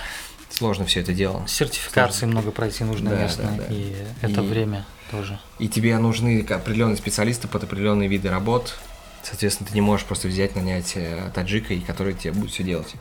[0.49, 1.45] Сложно все это дело.
[1.47, 2.39] Сертификации Сложно.
[2.41, 3.73] много пройти нужно да, местно, да, да.
[3.73, 5.39] и это и, время тоже.
[5.59, 8.77] И тебе нужны определенные специалисты под определенные виды работ.
[9.23, 12.95] Соответственно, ты не можешь просто взять, нанять э, таджика, и который тебе будет все делать.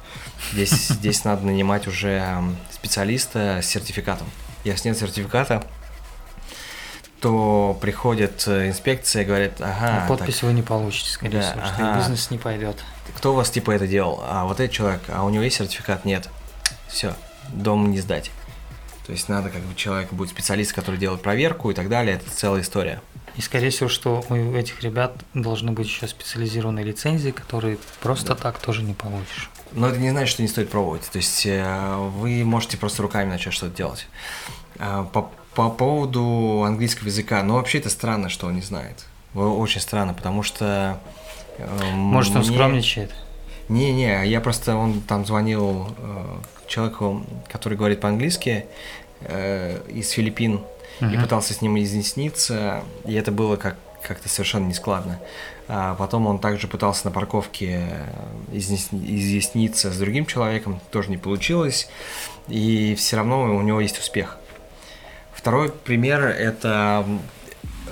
[0.52, 4.28] Здесь, здесь надо нанимать уже специалиста с сертификатом.
[4.64, 5.64] Если нет сертификата,
[7.20, 10.04] то приходит э, инспекция и говорит, ага.
[10.04, 11.74] А подпись так, вы не получите, скорее да, всего, ага.
[11.74, 12.76] что бизнес не пойдет.
[13.16, 14.22] Кто у вас типа это делал?
[14.26, 16.04] А вот этот человек, а у него есть сертификат?
[16.04, 16.28] Нет.
[16.88, 17.14] Все,
[17.48, 18.30] дом не сдать.
[19.06, 22.16] То есть надо, как бы человек будет специалист, который делает проверку и так далее.
[22.16, 23.00] Это целая история.
[23.36, 28.34] И скорее всего, что у этих ребят должны быть еще специализированные лицензии, которые просто да.
[28.34, 29.50] так тоже не получишь.
[29.72, 31.08] Но это не значит, что не стоит пробовать.
[31.10, 34.08] То есть э, вы можете просто руками начать что-то делать.
[34.78, 39.06] Э, по, по поводу английского языка, ну вообще это странно, что он не знает.
[39.34, 41.00] Очень странно, потому что...
[41.58, 42.52] Э, Может, он мне...
[42.52, 43.12] скромничает?
[43.68, 45.94] Не-не, я просто, он там звонил
[46.66, 48.66] человеку, который говорит по-английски,
[49.22, 50.60] из Филиппин,
[51.00, 51.14] uh-huh.
[51.14, 55.20] и пытался с ним изъясниться, и это было как как-то совершенно нескладно.
[55.68, 57.86] А потом он также пытался на парковке
[58.52, 61.88] изъясниться с другим человеком, тоже не получилось,
[62.48, 64.38] и все равно у него есть успех.
[65.32, 67.90] Второй пример это э,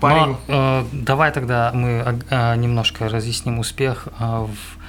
[0.00, 0.36] парень.
[0.48, 4.08] Но, э, давай тогда мы э, немножко разъясним успех.
[4.18, 4.79] Э, в...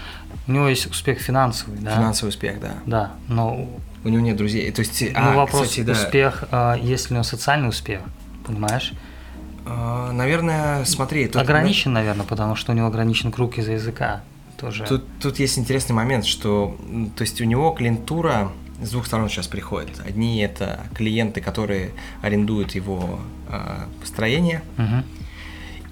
[0.47, 1.95] У него есть успех финансовый, да?
[1.95, 2.75] Финансовый успех, да.
[2.85, 3.69] Да, но
[4.03, 4.71] у него нет друзей.
[4.71, 5.93] То есть, ну, а, вопрос кстати, да.
[5.93, 8.01] успех, э, есть ли у него социальный успех,
[8.45, 8.93] понимаешь?
[9.65, 11.27] А, наверное, смотри.
[11.27, 14.21] Тут, ограничен, наверное, потому что у него ограничен круг из-за языка.
[14.57, 14.85] Тоже.
[14.85, 16.77] Тут, тут есть интересный момент, что
[17.15, 18.51] то есть у него клиентура
[18.81, 19.99] с двух сторон сейчас приходит.
[20.05, 25.03] Одни это клиенты, которые арендуют его э, строение, угу.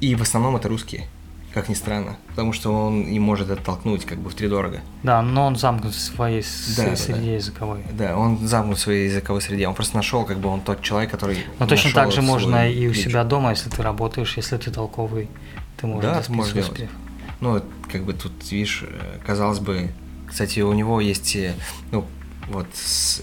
[0.01, 1.07] и в основном это русские
[1.53, 4.81] как ни странно, потому что он и может оттолкнуть как бы в три дорого.
[5.01, 6.43] Да, но он замкнут в своей
[6.77, 7.83] да, среде да, языковой.
[7.91, 9.67] Да, он замкнут в своей языковой среде.
[9.67, 11.37] Он просто нашел, как бы он тот человек, который.
[11.57, 15.29] Но точно так же можно и у себя дома, если ты работаешь, если ты толковый,
[15.77, 16.03] ты можешь.
[16.03, 16.77] Да, ты можешь успех.
[16.77, 16.91] делать.
[17.39, 18.83] Ну, как бы тут, видишь,
[19.25, 19.89] казалось бы,
[20.27, 21.53] кстати, у него есть, э,
[21.91, 22.05] ну,
[22.49, 22.67] вот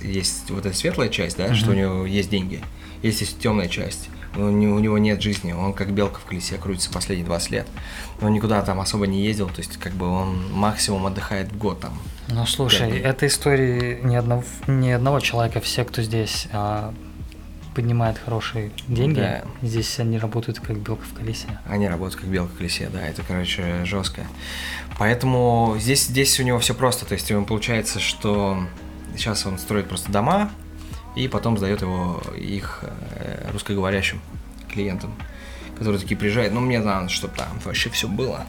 [0.01, 1.55] есть вот эта светлая часть, да, uh-huh.
[1.55, 2.63] что у него есть деньги,
[3.03, 7.27] есть и темная часть у него нет жизни, он как белка в колесе крутится последние
[7.27, 7.67] 20 лет.
[8.21, 11.81] Он никуда там особо не ездил, то есть как бы он максимум отдыхает в год
[11.81, 11.99] там.
[12.29, 16.93] Ну слушай, это истории ни одного, ни одного человека, все, кто здесь а,
[17.77, 19.45] поднимает хорошие деньги, да.
[19.63, 21.47] здесь они работают как белка в колесе.
[21.69, 24.23] Они работают как белка в колесе, да, это, короче, жестко.
[24.99, 28.59] Поэтому здесь, здесь у него все просто, то есть получается, что
[29.15, 30.51] сейчас он строит просто дома,
[31.17, 34.21] и потом сдает его их э, русскоговорящим
[34.71, 35.15] клиентам,
[35.77, 38.47] которые такие приезжают, ну мне надо, чтобы там вообще все было.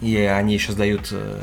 [0.00, 1.40] И они еще сдают э,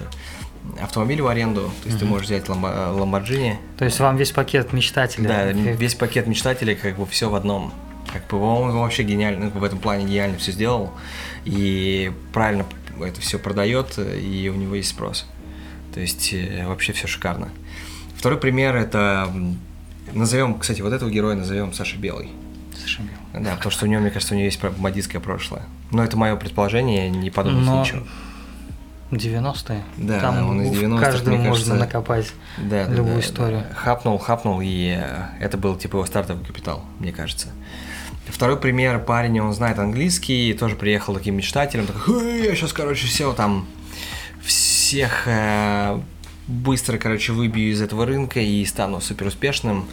[0.79, 1.99] автомобиль в аренду, то есть угу.
[1.99, 3.59] ты можешь взять Ламборджини.
[3.77, 5.27] То есть вам весь пакет мечтателей.
[5.27, 7.73] Да, весь пакет мечтателей, как бы все в одном.
[8.11, 10.93] Как бы он вообще гениально, ну, в этом плане гениально все сделал.
[11.45, 12.65] И правильно
[13.01, 15.25] это все продает, и у него есть спрос.
[15.93, 17.49] То есть э, вообще все шикарно.
[18.15, 19.31] Второй пример это
[20.13, 22.29] Назовем, кстати, вот этого героя назовем Саша Белый.
[22.75, 23.45] Саша Белый.
[23.45, 25.63] Да, потому что у него, мне кажется, у него есть бандитское прошлое.
[25.91, 27.81] Но это мое предположение, не подумать Но...
[27.81, 28.03] ничего.
[29.11, 29.83] 90-е.
[29.97, 33.63] Да, Там он из 90-х, каждому можно кажется, накопать да, любую да, историю.
[33.69, 33.75] Да.
[33.75, 37.47] Хапнул, хапнул, и э, это был типа его стартовый капитал, мне кажется.
[38.27, 43.33] Второй пример, парень, он знает английский, тоже приехал таким мечтателем, такой, я сейчас, короче, сел
[43.33, 43.65] там
[44.43, 46.01] всех э,
[46.47, 49.87] быстро, короче, выбью из этого рынка и стану супер успешным.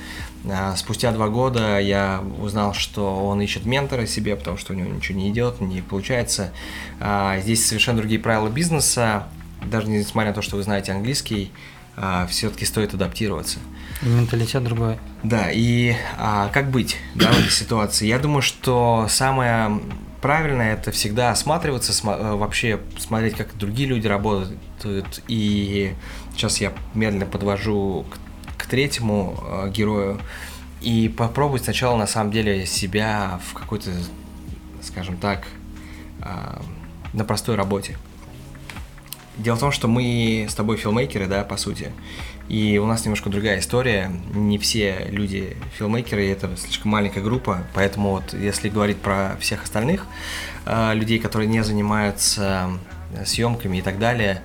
[0.48, 4.88] А, спустя два года я узнал, что он ищет ментора себе, потому что у него
[4.88, 6.52] ничего не идет, не получается.
[7.00, 9.26] А, здесь совершенно другие правила бизнеса.
[9.64, 11.50] Даже несмотря на то, что вы знаете английский,
[11.96, 13.58] а, все-таки стоит адаптироваться.
[14.02, 14.98] И менталитет другой.
[15.22, 18.06] Да, и а, как быть да, в этой ситуации?
[18.06, 19.80] Я думаю, что самое
[20.20, 25.92] правильное это всегда осматриваться, см- э, вообще смотреть, как другие люди работают, и
[26.36, 30.20] Сейчас я медленно подвожу к, к третьему э, герою
[30.80, 33.90] и попробовать сначала на самом деле себя в какой-то,
[34.82, 35.46] скажем так,
[36.20, 36.60] э,
[37.12, 37.96] на простой работе.
[39.36, 41.90] Дело в том, что мы с тобой филмейкеры, да, по сути,
[42.48, 44.10] и у нас немножко другая история.
[44.32, 50.06] Не все люди филмейкеры, это слишком маленькая группа, поэтому вот если говорить про всех остальных
[50.66, 52.70] э, людей, которые не занимаются
[53.14, 54.42] э, съемками и так далее.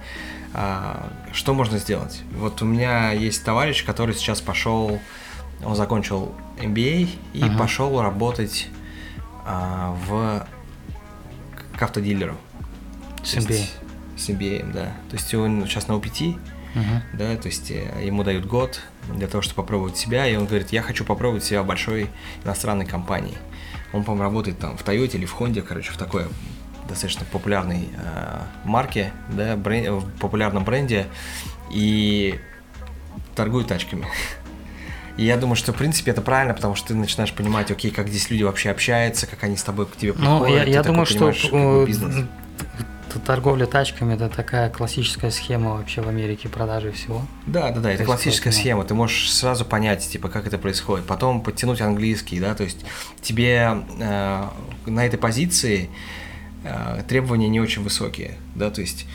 [0.53, 2.21] А, что можно сделать?
[2.35, 4.99] Вот у меня есть товарищ, который сейчас пошел,
[5.63, 7.57] он закончил MBA и Ага.
[7.57, 8.67] пошел работать
[9.45, 10.45] а, в
[11.77, 12.35] к автодилеру.
[13.23, 13.65] С есть MBA.
[14.17, 14.85] С MBA, да.
[15.09, 16.37] То есть он сейчас на OPT,
[16.75, 17.01] Мгм.
[17.13, 18.81] да, то есть э, ему дают год
[19.15, 22.09] для того, чтобы попробовать себя, и он говорит, я хочу попробовать себя в большой
[22.43, 23.37] иностранной компании.
[23.93, 26.25] Он, по-моему, работает там в Toyota или в Honda, короче, в такой
[26.89, 31.07] достаточно популярной э, марке, да, брен- в популярном бренде,
[31.71, 32.39] и
[33.35, 34.07] торгует тачками.
[35.17, 38.07] И я думаю, что, в принципе, это правильно, потому что ты начинаешь понимать, окей, как
[38.07, 40.39] здесь люди вообще общаются, как они с тобой к тебе приходят.
[40.41, 41.87] Ну, я, я думаю, что э,
[43.25, 47.21] торговля тачками это такая классическая схема вообще в Америке продажи всего.
[47.45, 48.85] Да, да, да, это классическая схема.
[48.85, 51.05] Ты можешь сразу понять, типа, как это происходит.
[51.05, 52.85] Потом подтянуть английский, да, то есть
[53.21, 54.43] тебе э,
[54.85, 55.89] на этой позиции
[57.07, 59.05] требования не очень высокие, да, то есть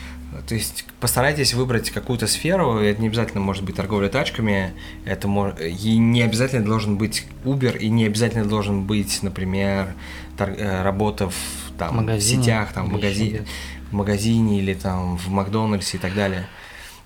[0.47, 4.73] то есть постарайтесь выбрать какую-то сферу, это не обязательно может быть торговля тачками,
[5.05, 9.93] это мож- и не обязательно должен быть Uber, и не обязательно должен быть, например,
[10.37, 11.35] тор- э, работа в,
[11.77, 13.45] там, в сетях, там, в, магази-
[13.91, 16.47] в магазине или там в Макдональдсе и так далее.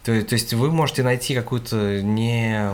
[0.04, 2.70] То, то есть вы можете найти какую-то не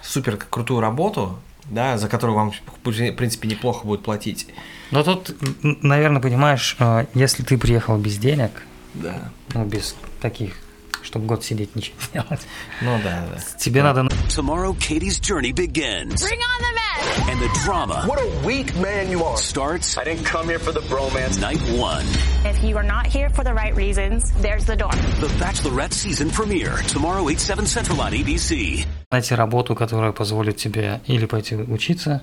[0.00, 1.38] супер крутую работу,
[1.70, 4.46] да, за которую вам, в принципе, неплохо будет платить.
[4.90, 8.50] Но тут, наверное, понимаешь, э, если ты приехал без денег,
[8.94, 9.30] Да.
[9.54, 10.54] ну, без таких,
[11.02, 12.40] чтобы год сидеть ничего не делать,
[12.82, 13.40] Ну да, да.
[13.58, 16.20] тебе надо Tomorrow, Katie's journey begins.
[16.22, 17.28] Bring on the men!
[17.30, 19.36] And the drama What a weak man you are.
[19.36, 21.40] starts I didn't come here for the bromance.
[21.40, 22.04] night one.
[22.44, 24.92] If you are not here for the right reasons, there's the door.
[25.20, 26.76] The Bachelorette season premiere.
[26.88, 28.84] Tomorrow, 8, 7 Central on ABC.
[29.12, 32.22] Найти работу, которая позволит тебе или пойти учиться,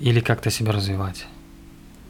[0.00, 1.26] или как-то себя развивать.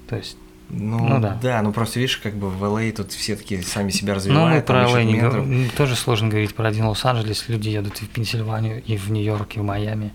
[0.09, 0.37] То есть,
[0.71, 1.39] Ну, Ну да.
[1.43, 1.63] да.
[1.63, 4.67] ну просто видишь, как бы в LA тут все таки сами себя ну, мы развивают.
[4.67, 5.35] про LA не менторов.
[5.47, 5.63] говорим.
[5.65, 7.49] М, тоже сложно говорить про один Лос-Анджелес.
[7.49, 10.13] Люди едут и в Пенсильванию, и в Нью-Йорк, и в Майами.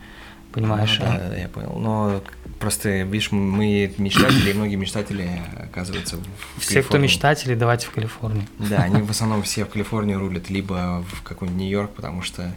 [0.51, 0.99] Понимаешь?
[0.99, 1.73] Ну, да, да, я понял.
[1.79, 2.21] Но
[2.60, 5.27] просто, видишь, мы мечтатели, и многие мечтатели
[5.60, 7.03] оказываются в Все, кто Калифорнии.
[7.06, 8.45] мечтатели, давайте в Калифорнию.
[8.60, 12.53] Да, они в основном все в Калифорнию рулят, либо в какой-нибудь Нью-Йорк, потому что,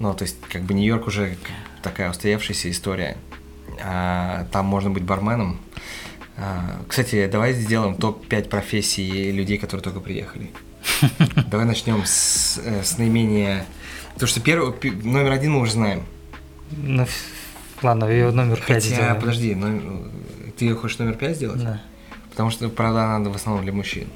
[0.00, 1.36] ну, то есть, как бы Нью-Йорк уже
[1.82, 3.16] такая устоявшаяся история.
[3.84, 5.60] А, там можно быть барменом.
[6.36, 10.50] А, кстати, давай сделаем топ-5 профессий людей, которые только приехали.
[11.50, 13.64] Давай начнем с, э, с наименее...
[14.14, 14.72] Потому что первый,
[15.04, 16.02] номер один мы уже знаем.
[16.70, 17.06] Ну,
[17.82, 19.20] ладно, ее номер пять Хотя, сделаем.
[19.20, 20.08] подожди, но-
[20.56, 21.62] ты хочешь номер пять сделать?
[21.62, 21.80] Да.
[22.30, 24.08] Потому что, правда, надо в основном для мужчин.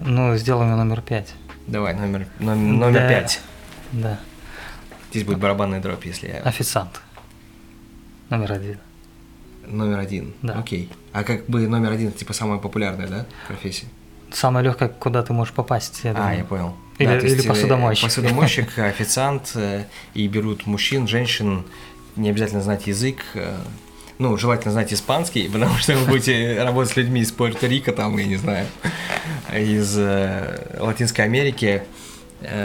[0.00, 1.34] Ну, сделаем ее номер пять.
[1.66, 3.08] Давай, номер, номер, номер Да.
[3.08, 3.40] пять.
[3.92, 4.20] Да.
[5.14, 6.38] Здесь будет барабанный дроп, если я...
[6.40, 7.00] Официант.
[8.30, 8.78] Номер один.
[9.64, 10.34] Номер один.
[10.42, 10.54] Да.
[10.58, 10.90] Окей.
[11.12, 13.86] А как бы номер один, типа самая популярная, да, профессия?
[14.32, 16.38] Самое легкое, куда ты можешь попасть, я А, думаю.
[16.38, 16.74] я понял.
[16.98, 18.04] Или- есть, или э, посудомойщик.
[18.06, 21.62] Посудомойщик, официант, э, и берут мужчин, женщин,
[22.16, 23.56] не обязательно знать язык, э,
[24.18, 28.24] ну, желательно знать испанский, потому что вы будете работать с людьми из Пуэрто-Рико, там, я
[28.26, 28.66] не знаю,
[29.56, 29.96] из
[30.76, 31.84] Латинской Америки,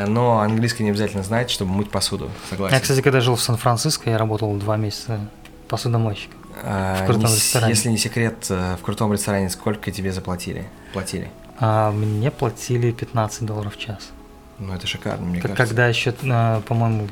[0.08, 2.76] но английский не обязательно знать, чтобы мыть посуду, согласен.
[2.76, 5.20] Я, кстати, когда жил в Сан-Франциско, я работал два месяца
[5.68, 6.38] посудомойщиком.
[6.64, 7.74] А, в крутом не ресторане.
[7.74, 10.68] Если не секрет, э, в крутом ресторане сколько тебе заплатили?
[10.94, 11.32] Платили?
[11.60, 14.10] А мне платили 15 долларов в час.
[14.58, 15.68] Ну, это шикарно, мне Как- кажется.
[15.68, 16.12] Когда еще,
[16.68, 17.08] по-моему,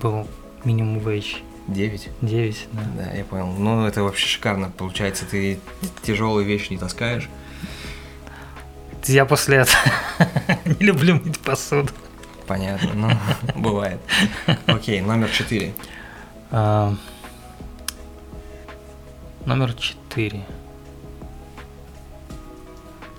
[0.00, 0.26] был
[0.64, 2.08] минимум wage 9?
[2.22, 2.80] 9, да.
[3.04, 3.46] Да, я понял.
[3.48, 4.70] Ну, это вообще шикарно.
[4.70, 5.60] Получается, ты
[6.02, 7.28] тяжелые вещи не таскаешь.
[9.08, 9.78] Я после этого
[10.66, 11.90] не люблю мыть посуду.
[12.46, 13.10] Понятно, ну,
[13.60, 14.00] бывает.
[14.66, 15.72] Окей, номер 4.
[16.50, 16.94] А,
[19.44, 20.44] Номер 4.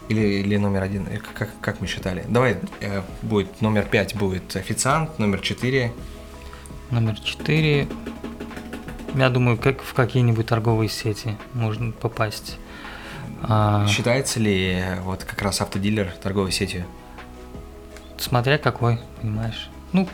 [0.10, 1.08] Или, или номер один.
[1.08, 2.24] Э, Как, как мы считали?
[2.28, 5.92] Давай, э, будет номер 5 будет официант, номер 4.
[6.92, 7.88] Номер 4.
[9.16, 12.58] Я думаю, как в какие-нибудь торговые сети можно попасть.
[13.44, 16.86] А, Считается ли э, вот как раз автодилер торговой сетью?
[18.18, 19.70] Смотря какой, понимаешь.
[19.94, 20.08] Ну,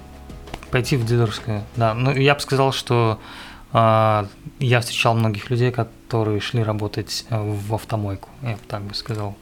[0.71, 1.93] пойти в дилерскую, да.
[1.93, 3.19] Ну, я бы сказал, что
[3.73, 4.27] а,
[4.59, 9.35] я встречал многих людей, которые шли работать э, в автомойку, я бы так бы сказал.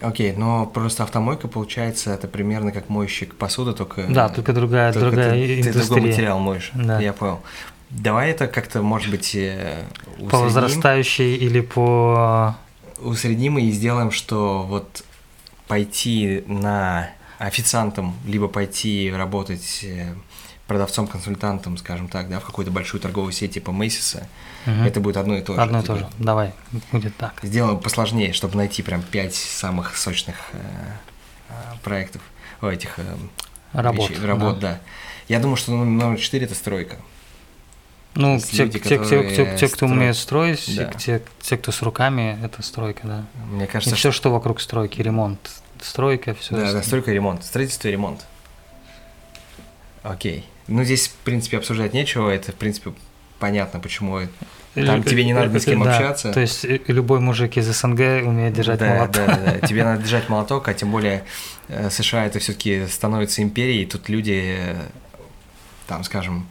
[0.00, 4.04] Окей, но просто автомойка, получается, это примерно как мойщик посуды, только...
[4.08, 6.06] Да, только другая, только другая ты, ты другой индустрия.
[6.06, 6.70] материал моешь.
[6.74, 7.00] Да.
[7.00, 7.40] Я понял.
[7.88, 9.84] Давай это как-то, может быть, э,
[10.18, 10.42] По усредним.
[10.42, 12.56] возрастающей или по...
[12.98, 15.04] усредним и сделаем, что вот
[15.68, 20.14] пойти на официантом, либо пойти работать э,
[20.66, 24.28] продавцом-консультантом, скажем так, да, в какой-то большой торговой сети типа Мейсиса,
[24.66, 24.82] Мгм.
[24.82, 25.60] это будет одно и то же.
[25.60, 26.08] Одно и Типа, то же.
[26.18, 26.52] Давай,
[26.92, 27.34] будет так.
[27.42, 30.58] Сделаем посложнее, чтобы найти прям пять самых сочных э,
[31.50, 31.52] э,
[31.84, 32.22] проектов,
[32.60, 33.04] о, этих э,
[33.72, 34.72] Работ, вещей, работ, да.
[34.72, 34.80] да.
[35.28, 36.96] Я думаю, что номер номер четыре это стройка.
[38.16, 40.86] Ну, те, люди, те, те, те, те, кто умеет строить, Да.
[40.92, 43.24] те, те, кто с руками, это стройка, да.
[43.50, 45.38] Мне И кажется, все, что вокруг стройки, ремонт,
[45.82, 46.56] стройка, все.
[46.56, 47.44] Да, да, стройка и ремонт.
[47.44, 48.24] Строительство и ремонт.
[50.02, 50.46] Окей.
[50.66, 52.30] Ну, здесь, в принципе, обсуждать нечего.
[52.30, 52.92] Это, в принципе,
[53.38, 54.20] понятно, почему.
[54.74, 56.32] Там тебе не надо ни с кем Да, общаться.
[56.32, 59.26] То есть э, любой мужик из СНГ умеет держать да, молоток.
[59.26, 59.66] Да, да, да.
[59.66, 61.24] Тебе надо держать молоток, а тем более
[61.68, 64.76] э, США это все-таки становится империей, и тут люди, э,
[65.86, 66.46] там, скажем,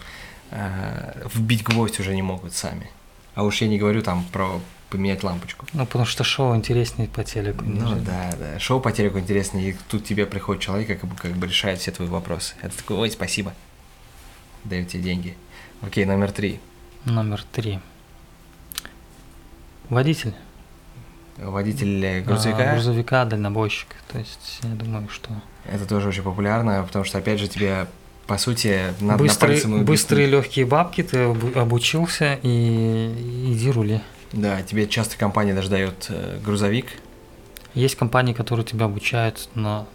[0.52, 2.90] э, вбить гвоздь уже не могут сами.
[3.36, 5.66] А уж я не говорю там про поменять лампочку.
[5.74, 7.66] Ну, потому что шоу интереснее по телеку.
[7.66, 8.60] Ну нежели- да, да.
[8.60, 11.92] Шоу по телеку интереснее, и тут тебе приходит человек, как бы, как бы решает все
[11.92, 12.54] твои вопросы.
[12.62, 13.54] Это такой, ой, спасибо.
[14.64, 15.36] Даю тебе деньги.
[15.82, 16.60] Окей, номер три.
[17.04, 17.80] Номер три.
[19.90, 20.34] Водитель.
[21.38, 22.72] Водитель э, А, грузовика.
[22.74, 23.88] грузовика, дальнобойщик.
[24.08, 25.30] То есть, я думаю, что...
[25.66, 27.88] Это тоже очень популярно, потому что, опять же, тебе,
[28.28, 34.02] по сути, надо быстрые, на быстрые легкие бабки, ты обу- обучился и иди рули.
[34.32, 36.88] Да, тебе часто компания даже дает э, грузовик.
[37.74, 39.86] Есть компании, которые тебя обучают на,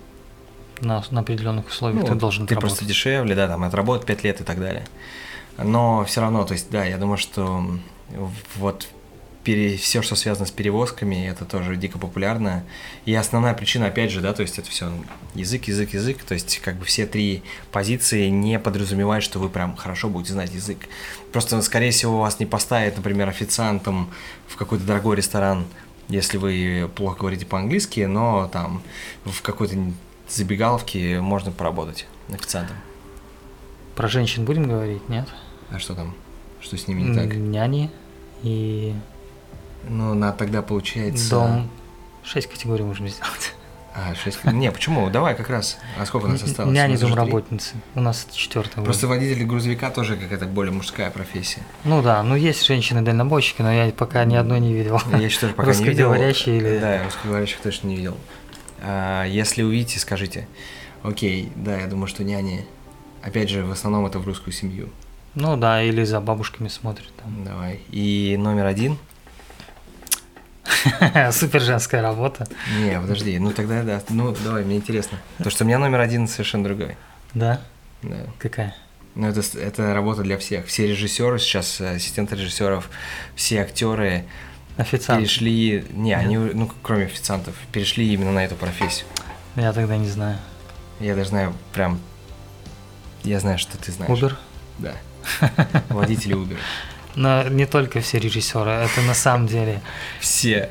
[0.80, 2.78] на, на определенных условиях, ты должен Ну, ты отработать.
[2.78, 4.86] просто дешевле, да, там отработать 5 лет и так далее.
[5.58, 7.82] Но все равно, то есть, да, я думаю, что м,
[9.46, 12.62] вот все, что связано с перевозками, это тоже дико популярно.
[13.04, 14.92] И основная причина, опять же, да, то есть это все
[15.34, 16.22] язык, язык, язык.
[16.24, 20.52] То есть как бы все три позиции не подразумевают, что вы прям хорошо будете знать
[20.52, 20.88] язык.
[21.32, 24.10] Просто, скорее всего, вас не поставят, например, официантом
[24.46, 25.64] в какой-то дорогой ресторан,
[26.08, 28.82] если вы плохо говорите по-английски, но там
[29.24, 29.76] в какой-то
[30.28, 32.76] забегаловке можно поработать официантом.
[33.96, 35.28] Про женщин будем говорить, нет?
[35.70, 36.14] А что там?
[36.60, 37.34] Что с ними не так?
[37.34, 37.90] Няни
[38.42, 38.94] и
[39.88, 41.30] Ну, на тогда получается...
[41.30, 41.70] дом.
[42.22, 43.54] Шесть категорий можем сделать.
[43.92, 44.44] А, шесть...
[44.44, 45.10] Не, почему?
[45.10, 45.78] Давай как раз.
[45.98, 46.72] А сколько у нас осталось?
[46.72, 47.74] Няни, домработницы.
[47.94, 48.84] У нас четвертая.
[48.84, 51.62] Просто водитель грузовика тоже какая-то более мужская профессия.
[51.84, 55.00] Ну да, ну есть женщины-дальнобойщики, но я пока ни одной не видел.
[55.10, 56.08] Я еще тоже пока не видел.
[56.08, 56.78] Русскоговорящие или...
[56.78, 58.16] Да, русскоговорящих точно не видел.
[58.82, 60.46] А, если увидите, скажите.
[61.02, 62.66] Окей, да, я думаю, что няни...
[63.22, 64.88] Опять же, в основном это в русскую семью.
[65.34, 67.44] Ну да, или за бабушками смотрят там.
[67.44, 67.80] Давай.
[67.90, 68.98] И номер один.
[71.32, 72.46] Супер женская работа.
[72.78, 74.02] Не, подожди, ну тогда да.
[74.08, 75.18] Ну, давай, мне интересно.
[75.38, 76.96] Потому что у меня номер один совершенно другой.
[77.34, 77.60] Да?
[78.02, 78.16] Да.
[78.38, 78.74] Какая?
[79.14, 80.66] Ну, это, это работа для всех.
[80.66, 82.88] Все режиссеры сейчас, э, ассистенты режиссеров,
[83.34, 84.24] все актеры
[84.76, 85.20] Официант.
[85.20, 85.84] перешли.
[85.90, 89.06] Не, они, ну, кроме официантов, перешли именно на эту профессию.
[89.56, 90.38] Я тогда не знаю.
[91.00, 92.00] Я даже знаю прям.
[93.24, 94.10] Я знаю, что ты знаешь.
[94.10, 94.34] Uber?
[94.78, 94.94] Да.
[95.88, 96.56] Водители Uber.
[97.20, 99.82] Но не только все режиссеры, это на самом деле,
[100.20, 100.70] Все.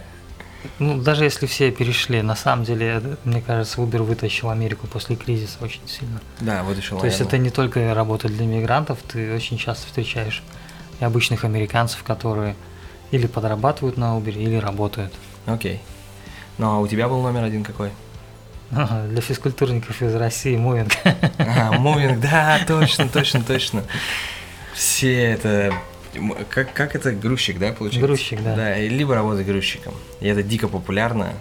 [0.79, 5.15] ну даже если все перешли, на самом деле, это, мне кажется, Uber вытащил Америку после
[5.15, 6.19] кризиса очень сильно.
[6.39, 6.97] Да, вытащил.
[6.97, 10.41] То есть это не только работа для мигрантов, ты очень часто встречаешь
[10.99, 12.55] и обычных американцев, которые
[13.11, 15.13] или подрабатывают на Uber, или работают.
[15.45, 15.79] Окей.
[16.57, 17.91] Ну, а у тебя был номер один какой?
[18.71, 20.93] Для физкультурников из России мувинг.
[21.37, 23.83] А, мувинг, да, точно, точно, точно.
[24.73, 25.75] Все это...
[26.49, 28.07] Как, как это грузчик, да, получается?
[28.07, 28.55] Грузчик, да.
[28.55, 29.93] Да, либо работать грузчиком.
[30.21, 31.33] И это дико популярно.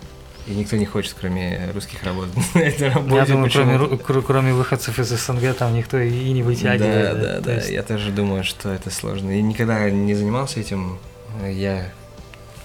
[0.46, 3.16] И никто не хочет, кроме русских, работать на этой работе.
[3.16, 4.22] Я думаю, кроме, почему-то.
[4.22, 7.14] кроме выходцев из СНГ, там никто и не вытягивает.
[7.14, 7.54] Да, да, То да.
[7.56, 9.30] есть- Я тоже думаю, что это сложно.
[9.38, 10.98] И никогда не занимался этим.
[11.46, 11.90] Я,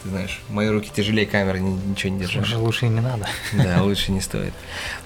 [0.02, 2.46] ты знаешь, мои руки тяжелее камеры, ни- ничего не держат.
[2.46, 3.28] Слушай, лучше и не надо.
[3.52, 4.54] Да, лучше не стоит.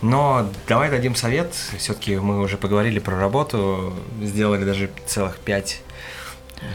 [0.03, 1.53] Но давай дадим совет.
[1.79, 5.37] Все-таки мы уже поговорили про работу, сделали даже целых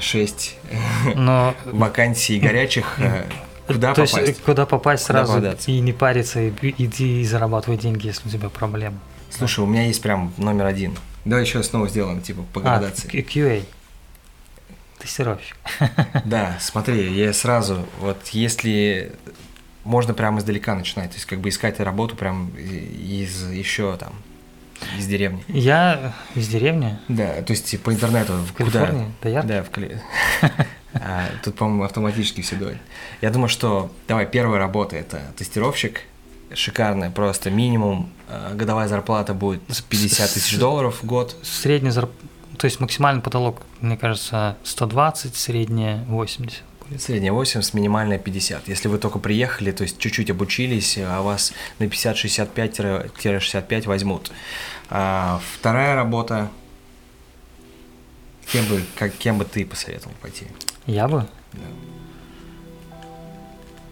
[0.01, 2.99] 5-6 Но вакансий горячих.
[2.99, 3.25] Э,
[3.67, 4.29] Куда то попасть?
[4.29, 5.71] есть куда попасть Куда сразу податься?
[5.71, 8.99] и не париться, и иди и зарабатывай деньги, если у тебя проблемы.
[9.31, 10.97] Слушай, у меня есть прям номер один.
[11.25, 13.09] Давай еще снова сделаем, типа, по А, градации.
[13.09, 13.65] Q- QA.
[14.99, 15.57] Тестировщик.
[16.25, 19.13] Да, смотри, я сразу, вот если
[19.85, 24.13] можно прямо издалека начинать, то есть как бы искать работу прям из еще там,
[24.99, 25.45] из деревни.
[25.49, 26.99] Я из деревни.
[27.09, 28.35] Да, то есть по интернету.
[28.35, 29.05] В Калифорнии?
[29.05, 29.23] Куда?
[29.23, 29.47] Доярки?
[29.47, 30.03] Да, в Кали...
[30.95, 32.77] А, Тут, по-моему, автоматически все дует.
[33.23, 36.03] Я думаю, что, давай, первая работа– это тестировщик.
[36.53, 41.35] Шикарная, просто минимум э, годовая зарплата будет 50 тысяч долларов в год.
[41.43, 42.11] Средний зарп...
[42.59, 46.63] То есть максимальный потолок, мне кажется, 120, средняя 80.
[46.99, 48.69] Средняя 80, минимальная 50.
[48.69, 54.31] Если вы только приехали, то есть чуть-чуть обучились, а вас на 50-65-65 возьмут.
[54.91, 56.51] А вторая работа
[58.53, 60.47] кем бы, как, кем бы ты посоветовал пойти?
[60.87, 61.61] Я бы Да.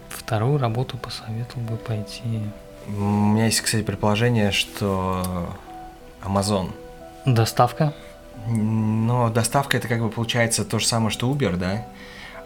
[0.09, 2.41] вторую работу посоветовал бы пойти.
[2.87, 5.49] У меня есть, кстати, предположение, что
[6.23, 6.71] Amazon.
[7.25, 7.93] Доставка.
[8.47, 11.85] Но доставка это как бы получается то же самое, что Uber, да?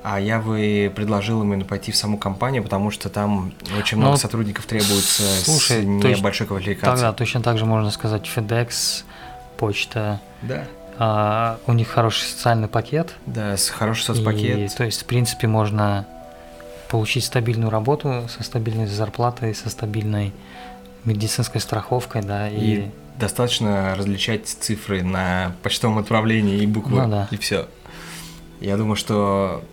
[0.08, 4.18] А я бы предложил именно пойти в саму компанию, потому что там очень много Ну,
[4.18, 6.96] сотрудников требуется слушай, с небольшой квалификацией.
[6.96, 9.04] Тогда точно так же можно сказать FedEx,
[9.58, 10.22] почта.
[10.44, 10.66] Да.
[11.00, 13.16] А, у них хороший социальный пакет.
[13.26, 14.76] Да, с хороший И, соцпакет.
[14.76, 16.06] то есть, в принципе, можно
[16.90, 20.34] получить стабильную работу со стабильной зарплатой, со стабильной
[21.04, 27.28] медицинской страховкой, да, и, И достаточно различать цифры на почтовом отправлении и буквы, Ну да.
[27.32, 27.66] и все.
[28.62, 29.64] Я думаю, что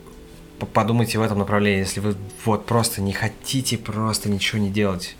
[0.66, 5.16] подумайте в этом направлении, если вы вот просто не хотите просто ничего не делать.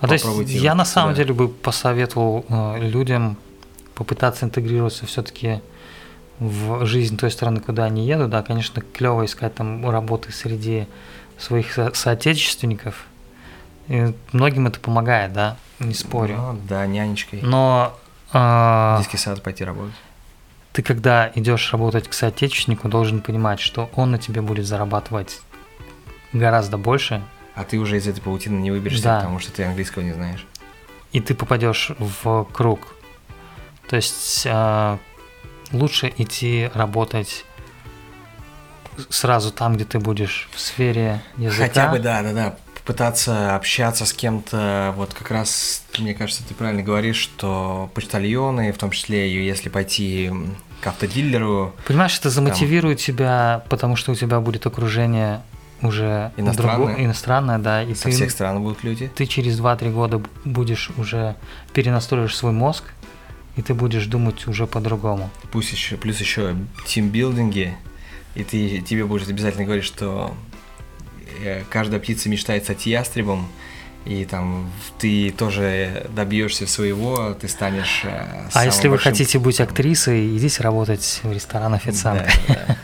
[0.00, 3.36] А то есть я вот на самом деле бы посоветовал э, людям
[3.94, 5.60] попытаться интегрироваться все-таки
[6.38, 8.30] в жизнь той страны, куда они едут.
[8.30, 10.86] Да, конечно, клево искать там работы среди
[11.36, 13.06] своих со- соотечественников.
[13.88, 16.36] И многим это помогает, да, не спорю.
[16.36, 17.40] Ну, да, нянечкой.
[17.42, 17.96] Но
[18.32, 19.94] э, детский сад пойти работать.
[20.72, 25.40] Ты, когда идешь работать к соотечественнику, должен понимать, что он на тебе будет зарабатывать
[26.32, 27.22] гораздо больше,
[27.54, 29.16] А ты уже из этой паутины не выберешься, Да.
[29.20, 30.46] потому что ты английского не знаешь.
[31.12, 32.80] и ты попадешь в круг.
[33.88, 34.98] То есть э,
[35.72, 37.46] лучше идти работать
[39.08, 41.64] сразу там, где ты будешь в сфере языка.
[41.68, 42.56] Хотя бы, да, да, да.
[42.88, 48.78] Попытаться общаться с кем-то, вот как раз, мне кажется, ты правильно говоришь, что почтальоны, в
[48.78, 50.32] том числе, если пойти
[50.80, 55.42] к автодилеру, Понимаешь, это замотивирует тебя, потому что у тебя будет окружение
[55.82, 56.86] уже Иностранное.
[56.86, 59.10] друго- иностранное, да, и со ты, всех стран будут люди.
[59.14, 61.36] ты через 2-3 года будешь уже
[61.74, 62.84] перенастроишь свой мозг,
[63.56, 65.28] и ты будешь думать уже по-другому.
[65.52, 67.76] Пусть еще, плюс еще тимбилдинги,
[68.34, 70.32] и ты, тебе будет обязательно говорить, что
[71.70, 73.48] каждая птица мечтает стать ястребом,
[74.04, 78.02] и там ты тоже добьешься своего, ты станешь.
[78.04, 82.30] э, А если вы хотите быть актрисой, идите работать в ресторан официанта.
[82.48, 82.76] Да, да.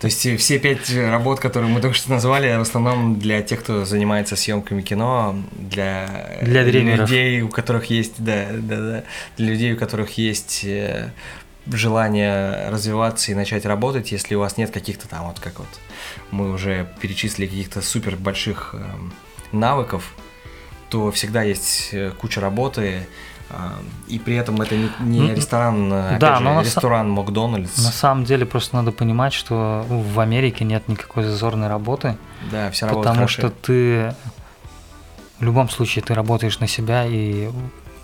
[0.00, 3.60] То есть э, все пять работ, которые мы только что назвали, в основном для тех,
[3.60, 6.62] кто занимается съемками кино, для, Для
[7.02, 9.04] людей, у которых есть, да, да, да,
[9.38, 11.12] для людей, у которых есть э,
[11.70, 15.68] желание развиваться и начать работать, если у вас нет каких-то там, вот как вот
[16.30, 19.12] мы уже перечислили каких-то супер больших эм,
[19.52, 20.12] навыков,
[20.88, 23.06] то всегда есть э, куча работы,
[23.50, 23.54] э,
[24.08, 27.10] и при этом это не, не Ну, ресторан, э, опять да, же, но на ресторан
[27.10, 27.76] Макдональдс.
[27.78, 32.16] На самом деле просто надо понимать, что в Америке нет никакой зазорной работы,
[32.50, 33.46] Да, вся работа потому хорошая.
[33.48, 34.14] что ты
[35.38, 37.50] в любом случае ты работаешь на себя и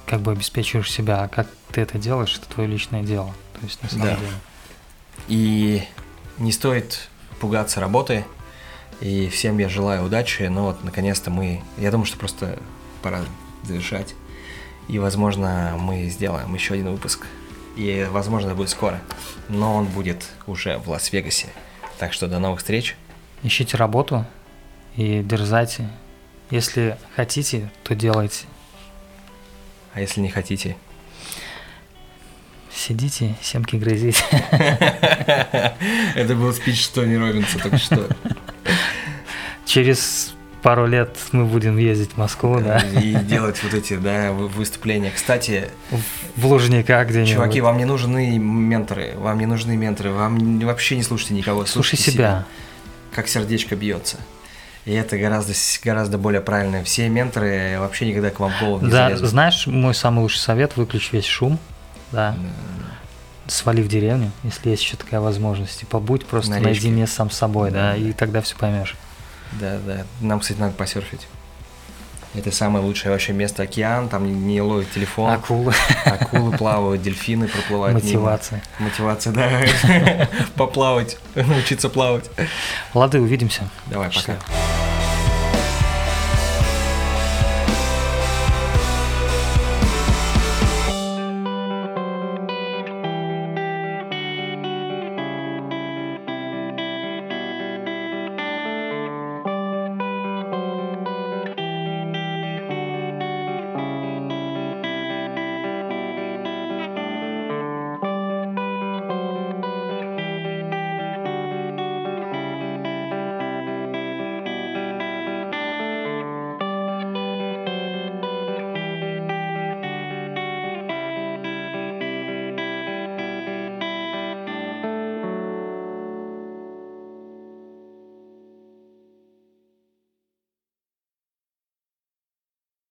[0.07, 3.33] как бы обеспечиваешь себя, а как ты это делаешь, это твое личное дело.
[3.61, 4.17] То есть на самом Да.
[4.17, 4.31] деле.
[5.29, 5.83] И
[6.39, 7.09] не стоит
[7.41, 8.25] пугаться работы.
[9.01, 10.43] И всем я желаю удачи.
[10.45, 11.63] Но вот наконец-то мы...
[11.77, 12.59] Я думаю, что просто
[13.03, 13.21] пора
[13.65, 14.15] завершать.
[14.89, 17.27] И, возможно, мы сделаем еще один выпуск.
[17.77, 19.01] И, возможно, это будет скоро.
[19.49, 21.49] Но он будет уже в Лас-Вегасе.
[21.99, 22.97] Так что до новых встреч.
[23.43, 24.25] Ищите работу
[24.97, 25.89] и дерзайте.
[26.51, 28.47] Если хотите, то делайте.
[29.93, 30.77] А если не хотите?
[32.79, 34.23] Сидите, семки грызите.
[36.15, 38.07] Это был спич Тони Робинса только что.
[39.67, 44.47] Через пару лет мы будем ездить в Москву, да, И делать вот эти, да, вы-
[44.47, 45.11] выступления.
[45.15, 45.71] Кстати,
[46.37, 47.33] в Лужниках где-нибудь.
[47.35, 51.67] Чуваки, вам не нужны менторы, вам не нужны менторы, вам вообще не слушайте никого.
[51.67, 52.45] Слушай себя.
[53.13, 54.19] Как сердечко бьется.
[54.85, 55.53] И это гораздо,
[55.85, 56.85] гораздо более правильно.
[56.85, 59.29] Все менторы вообще никогда к вам в голову не Да, залезут.
[59.31, 61.59] знаешь, мой самый лучший совет– выключи весь шум,
[62.13, 62.37] да,
[63.47, 66.69] свали в деревню, если есть еще такая возможность, и побудь просто На речке.
[66.89, 68.95] наедине сам с собой, да, Да, и тогда все поймешь.
[69.53, 70.05] Да, да.
[70.21, 71.27] Нам, кстати, надо посерфить.
[72.35, 75.73] Это самое лучшее вообще место океан, там не ловит телефон, Акулы,
[76.05, 78.07] акулы плавают, дельфины проплывают мимо.
[78.21, 78.63] мотивация.
[78.79, 80.29] Мотивация, да.
[80.55, 82.29] Поплавать, научиться плавать.
[82.93, 83.67] Лады, увидимся.
[83.87, 84.37] Давай, пока.